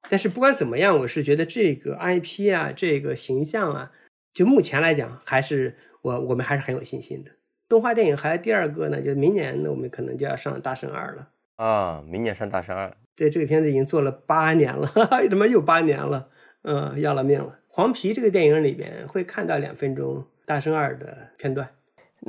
[0.10, 3.92] 但是不管怎么样，我是觉得这个 IP 啊，这个形象啊，
[4.34, 7.32] 就目前来讲，还是我我们还是很有信心的。
[7.68, 12.04] 动画电影还有第二个呢，就明年呢，我们可能就要上《大圣二》了啊！
[12.08, 14.90] 明年上《大圣二》，对这个片子已经做了八年了，
[15.30, 16.30] 怎么又八年了？
[16.62, 17.60] 嗯，要了命了！
[17.68, 21.70] 黄皮这个电影里边会看到两分钟《大圣二》的片段。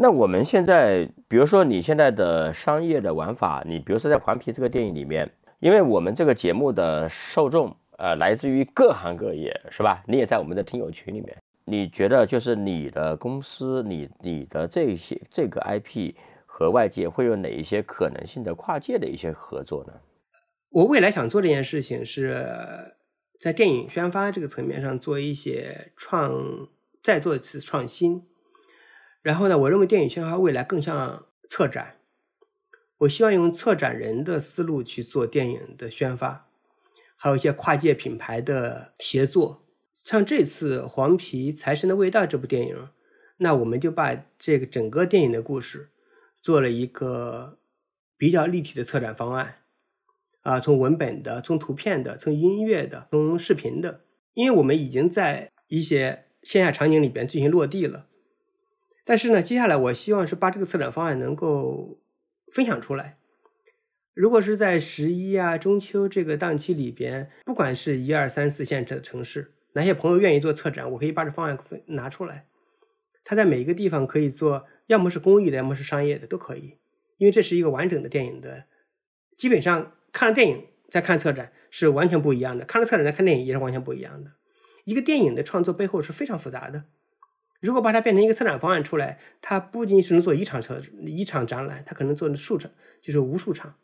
[0.00, 5.28] 那我们现在，比如说你现在的商业的玩法，你比如说在黄皮这个电影里面，
[5.58, 10.04] 因为我们这个节目的受众，呃，来自于各行各业，是吧？
[10.06, 11.36] 你也在我们的听友群里面。
[11.64, 16.14] 你觉得就是你的公司，你你的这些这个 IP
[16.46, 19.92] 和外界会有哪一些可能性的跨界的一些合作呢？
[20.70, 22.46] 我未来想做这件事情是
[23.40, 26.68] 在电影宣发这个层面上做一些创，
[27.02, 28.22] 再做一次创新。
[29.28, 31.96] 然后呢，我认为电影宣发未来更像策展，
[32.96, 36.48] 我希望用策展人的思路去做电影的宣发，
[37.14, 39.66] 还有一些跨界品牌的协作。
[40.02, 42.88] 像这次《黄皮财神的味道》这部电影，
[43.36, 45.90] 那我们就把这个整个电影的故事
[46.40, 47.58] 做了一个
[48.16, 49.56] 比较立体的策展方案，
[50.40, 58.06] 啊，从文本的、从图片的、从音乐的、从视频的，因为我们已经在一些线下场景里边进行落地了。
[59.08, 61.98] 但是呢，接下来我希望是把这个策展方案能够
[62.52, 63.16] 分享出来。
[64.12, 69.54] 如果是在十一啊、中秋这个档期里边，不管是一二三四线的城市。
[69.72, 72.48] 哪些朋友愿意做策展，我可以把这方案分拿出来。
[73.24, 76.76] 他在每一个地方可以做，要么是公益的，要么是商业的，都可以。
[77.16, 78.64] 因为这是一个完整的电影的，
[79.38, 84.32] 基本上看了电影再看策展是完全不一样的，看了策展再看电影也是完全不一样的。
[84.84, 86.84] 一个电影的创作背后是非常复杂的。
[87.60, 92.70] 如果把它变成一个策展方案出来，它不仅是能做一场策一场展览，它可能做数场，
[93.02, 93.74] 就是无数场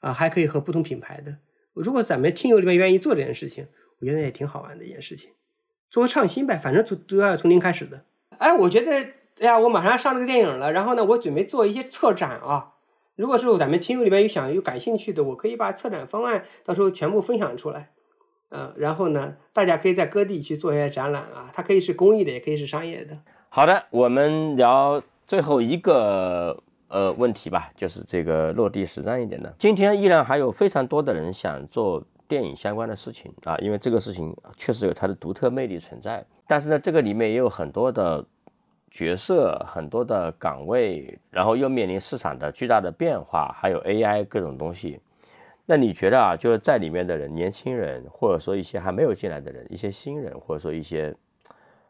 [0.00, 1.38] 啊，还可以和不同品牌的。
[1.72, 3.68] 如果咱们听友里面愿意做这件事情。
[4.00, 5.30] 我觉得也挺好玩的一件事情，
[5.88, 8.04] 做个创新呗，反正都都要从零开始的。
[8.36, 8.90] 哎，我觉得，
[9.38, 12.72] 哎呀，我马上要上这个电影了，然后呢，我准备做一些策展啊。
[13.14, 17.92] 如果是咱们听友里面有想有感兴趣的，我可以把策展方案到时候全部分享出来，
[18.52, 23.18] 嗯，然后呢，大家可以在各地去做一些展览啊，它可以是公益的，也可以是商业的。
[23.48, 26.56] 好的，我们聊最后一个
[26.88, 29.52] 呃问题吧，就是这个落地实战一点的。
[29.58, 32.02] 今天依然还有非常多的人想做。
[32.28, 36.24] 电影相关的事情啊，因为这个事情确实有它的独特魅力存在。
[36.46, 38.24] 但是呢，这个里面也有很多的
[38.90, 44.98] 角色、很多的岗位，然后又面临市场的巨大的变化，还有 AI 各种东西。
[45.66, 51.14] 那你觉得啊，就是在里面的人，年轻人，或者说一些还没有进来的人，一些新人，或者说一些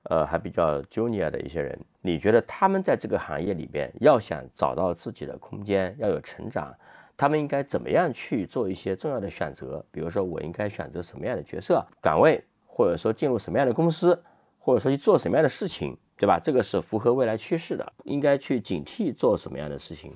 [0.04, 6.74] 呃还比较 junior 的一些人，你觉得他们在这个行业里边要想找到自己的空间，要有成长？
[7.16, 9.84] 他们应该怎么样去做一些重要的选择？
[9.90, 14.20] 比如说，我应该选择什么样的角色、岗位，或者说进入什么样的公司，
[14.58, 16.40] 或者说去做什么样的事情，对吧？
[16.42, 17.92] 这个是符合未来趋势的。
[18.04, 20.12] 应该去警惕做什么样的事情。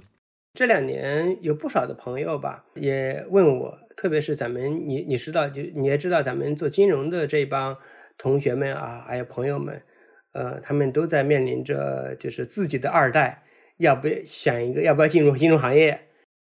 [0.57, 7.77] 这两年有不少的朋友吧，也问我，特别是咱们，你你知道，就你也知道，咱们做金融的这帮
[8.17, 9.83] 同学们啊，还有朋友们，
[10.33, 13.43] 呃，他们都在面临着，就是自己的二代
[13.77, 16.01] 要不要选一个，要不要进入金融行业。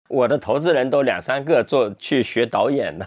[0.08, 3.06] 我的投资人都两三个做去学导演呢，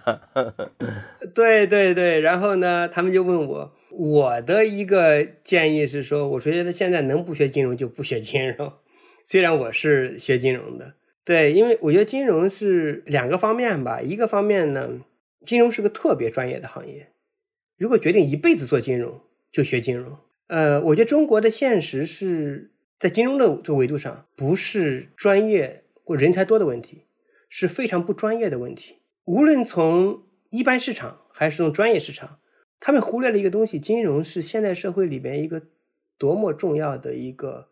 [1.34, 8.72] 对对对，然后呢，他们就问我，我的一个建议是说，我觉得现在能不学金融就不学金融，
[9.24, 15.02] 虽然我是学金融的，对，因为我觉得金融是两个方面吧，一个方面呢，
[15.46, 17.12] 金融是个特别专业的行业，
[17.78, 20.18] 如果决定一辈子做金融，就学金融，
[20.48, 27.06] 呃，我觉得中国的现实是在金融的这维度上，不是专业或人才多的问题，
[27.48, 28.98] 是非常不专业的问题。
[29.26, 32.40] 无论从一般市场还是从专业市场，
[32.80, 35.64] 他们忽略了一个东西：金融是现代社会里边一个
[36.18, 37.70] 多么重要的一个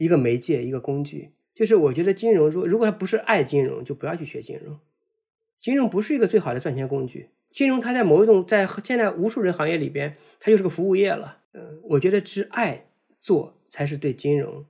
[0.00, 1.32] 一个媒介、一个工具。
[1.52, 4.78] 就是我觉得金融，如如果他不是爱金融，就不要去学金融。
[5.60, 7.28] 金融不是一个最好的赚钱工具。
[7.50, 11.38] 金融它在某一种在现在无数人行业里边，它就是个服务业了。
[11.52, 12.86] 嗯，我觉得是爱
[13.20, 14.64] 做才是对金融、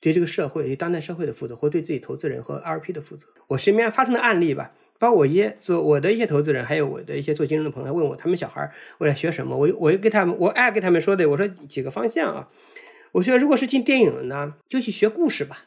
[0.00, 3.28] 对这个社会、对当代社会的负责，或对自己投资人和 LP 的负责。
[3.48, 9.56] 我身边发生的案例吧，包括我一些做我的一些投资人，还有我的一些做金融的朋友问我，他们小孩未来学什么？
[9.56, 12.48] 我我给他们，我爱给他们说的，我说几个方向啊。
[13.12, 15.66] 我觉得如果是进电影呢，就去学故事吧。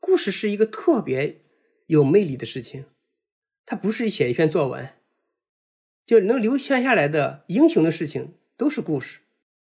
[0.00, 1.42] 故事是一个特别
[1.86, 2.86] 有魅力的事情，
[3.66, 4.90] 它不是写一篇作文，
[6.06, 9.20] 就能流传下来的英雄的事情都是故事。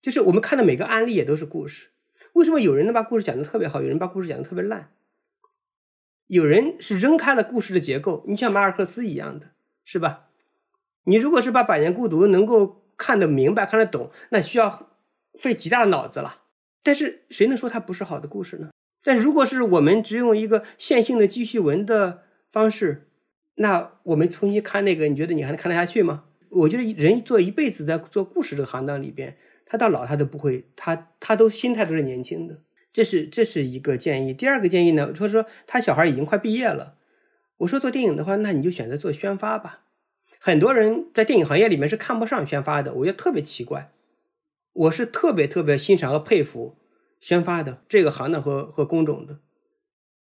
[0.00, 1.90] 就是我们看的每个案例也都是故事。
[2.34, 4.92] 为什么有人能把故事讲得特别好，有人把故事讲得特别烂？
[6.26, 9.52] 有人是扔开了故事的结构，你像马尔克斯一样的，
[9.84, 10.28] 是吧？
[11.04, 14.96] 你如果是把《百年孤独》能够看得明白、看得懂，那需要
[15.38, 16.43] 费极大的脑子了。
[16.84, 18.70] 但是谁能说它不是好的故事呢？
[19.02, 23.08] 但如果是我们只用一个线性的记叙文的方式，
[23.56, 26.24] 那我们重新看那个，你觉得你还能看得下去吗？
[26.50, 29.36] 我觉得人做一辈子在做故事这个行当里边。
[29.66, 32.60] 他到老他都不会，他他都心态都是年轻的，
[32.92, 34.34] 这是这是一个建议。
[34.34, 36.96] 第二个建议呢，说说他小孩已经快毕业了，
[37.56, 39.84] 我说做电影的话，那你就选择做宣发吧。
[40.38, 43.90] 很多人在电影行业里面是看不上宣发的，我觉得特别奇怪。
[44.74, 46.76] 我是特别特别欣赏和佩服
[47.20, 49.40] 宣发的这个行当和和工种的，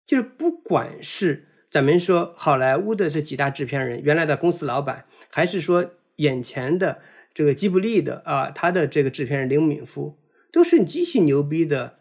[0.06, 7.02] 就是不管是咱们说好莱坞的这几大制片人，原来的公司老板，还是说眼前的。
[7.34, 10.18] 这个吉卜力的啊，他的这个制片人林敏夫
[10.50, 12.00] 都是极其牛逼的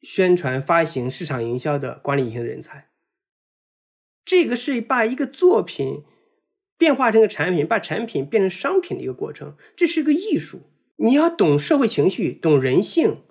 [0.00, 2.88] 宣传、发行、市场营销的管理型人才。
[4.24, 6.04] 这个是把一个作品
[6.78, 10.62] 变化成个产品，把产品变成商品的一个过程，这是一个艺术。
[10.96, 13.22] 你要懂社会情绪，懂人性，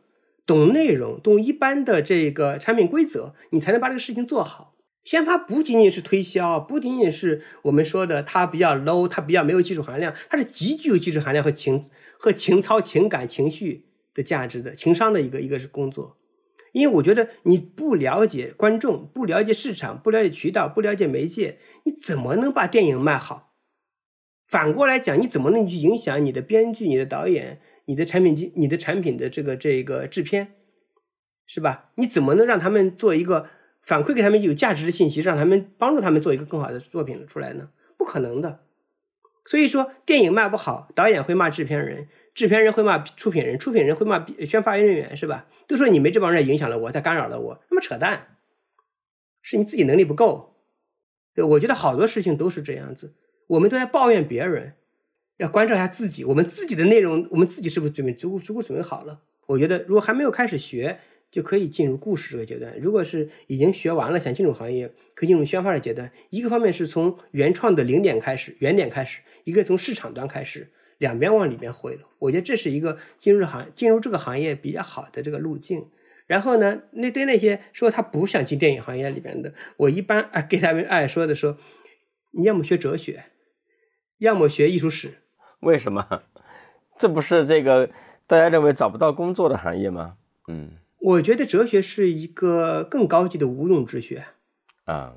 [0.46, 4.76] 懂内容，懂一般的这个产品规则，你才能把这个事情做好。
[5.06, 11.86] 宣发不仅仅是推销，不仅仅是我们说的它比较 low，它比较没有技术含量，它是极具有技术含量和情
[12.18, 16.18] 和情操、情感、情绪的价值的情商的一个一个是工作。
[16.74, 23.53] 因为我觉得你不了解观众，不了解市场，不了解渠道，不了解媒介，你怎么能把电影卖好？
[24.54, 30.54] 反过来讲，你怎么能去影响你的编剧、你的导演、你的产品经、你的产品的这个这个制片，
[31.48, 31.90] 是吧？
[31.96, 33.48] 你怎么能让他们做一个？
[33.82, 37.72] 反馈给他们有价值的信息，让他们帮助他们做一个更好的作品出来呢？
[37.98, 38.60] 不可能的。
[39.44, 45.48] 所以说，电影卖不好，导演会骂制片人，制片人会骂出品人，出品人会骂宣发人员，是吧？
[45.68, 48.38] 都说你们这帮人影响了我，他干扰了我，那么扯淡！
[49.42, 50.56] 是你自己能力不够。
[51.34, 53.16] 对，我觉得好多事情都是这样子，
[53.54, 54.74] 我们都在抱怨别人，
[55.38, 59.22] 要关照一下自己，我们自己的内容，我们自己是不是准备足够足够准备好了？
[59.48, 61.00] 我觉得，如果还没有开始学。
[61.34, 62.80] 就可以进入故事这个阶段。
[62.80, 66.12] 如果是已经学完了，想进入行业，可以进入宣发的阶段。
[66.30, 72.02] 一个方面是从原创的零点开始、原点开始；一个从市场端开始，两边往里边汇了。
[72.20, 75.90] 我觉得这是一个进入行进入这个行业比较好的这个路径。
[76.28, 81.58] 然后呢，那对那些说他不想进电影行业里边的，我一般啊给他们爱说的说，
[82.34, 83.24] 你要么学哲学，
[84.20, 85.20] 要么学艺术史。
[85.62, 86.24] 为什么？
[86.98, 87.90] 这不是这个
[88.28, 90.18] 大家认为找不到工作的行业吗？
[90.48, 90.72] 嗯。
[91.02, 94.26] 我觉得哲学是一个更高级的无用之学，
[94.86, 95.16] 啊，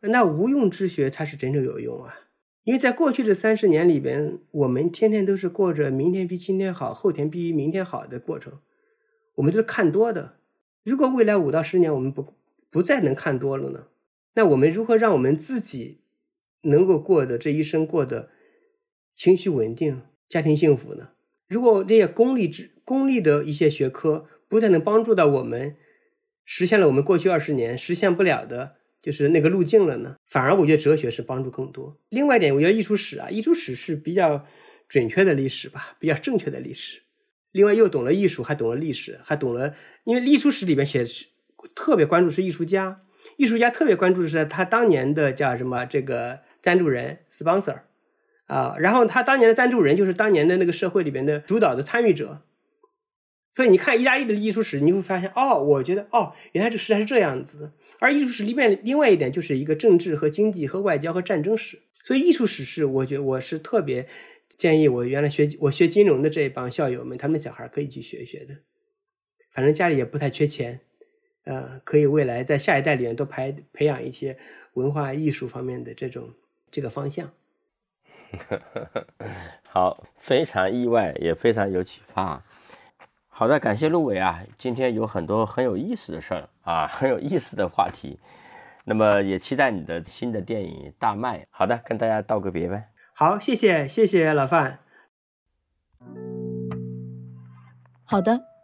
[0.00, 2.18] 那无用之学才是真正有用啊！
[2.64, 8.54] 因为在过去这三十年里边，我们天天都是过着明天比今天好，后天比明天好的过程，
[9.36, 10.38] 我们都是看多的。
[10.82, 12.34] 如果未来五到十年我们不
[12.68, 13.84] 不再能看多了呢？
[14.34, 16.00] 那我们如何让我们自己
[16.62, 18.30] 能够过的这一生过得
[19.12, 21.10] 情绪稳定、家庭幸福呢？
[21.48, 25.76] 如果这些功利之功利的一些学科，不再能帮助到我们
[26.44, 30.16] 实现了我们过去二十年实现不了的，就是那个路径了呢。
[30.26, 31.98] 反而我觉得哲学是帮助更多。
[32.08, 34.46] 另外一点，我觉得艺术史啊，艺术史是比较
[34.88, 37.02] 准确的历史吧，比较正确的历史。
[37.52, 41.26] 另外又懂了艺术，还懂了历史，还懂了，因为艺术史里面写是
[41.74, 43.02] 特别关注是艺术家，
[43.38, 47.80] 艺术家特别关注的是他当年的叫什么这个赞助人 sponsor
[48.46, 52.42] 啊，然后他当年的赞助人就是当年的那个社会里边的主导的参与者。
[53.50, 57.72] 所以你看意大利的艺术史，你会发现哦，我觉得哦，原来这时代是这样子的。
[57.98, 61.82] 而艺术史里面另外一点就是一个政治和经济和外交和战争史。
[62.04, 64.06] 所以艺术史是我觉得我是特别
[64.56, 68.58] 建议我原来学我学金融的这帮校友们，他们小孩可以去学一学的，
[69.50, 70.80] 反正家里也不太缺钱，
[71.44, 74.38] 呃，可以未来在下一代里面多培培养一些
[74.74, 76.34] 文化艺术方面的这种
[76.70, 77.30] 这个方向。
[79.68, 82.42] 好，非常意外，也非常有启发。
[83.28, 88.18] 好的，感谢陆伟啊，今天有很多很有意思的事儿啊， 很有意思的话题。
[88.84, 91.46] 那么也期待你的新的电影大卖。
[91.50, 92.88] 好的，跟大家道个别呗。
[93.14, 94.80] 好，谢谢，谢谢老范。
[98.04, 98.47] 好的。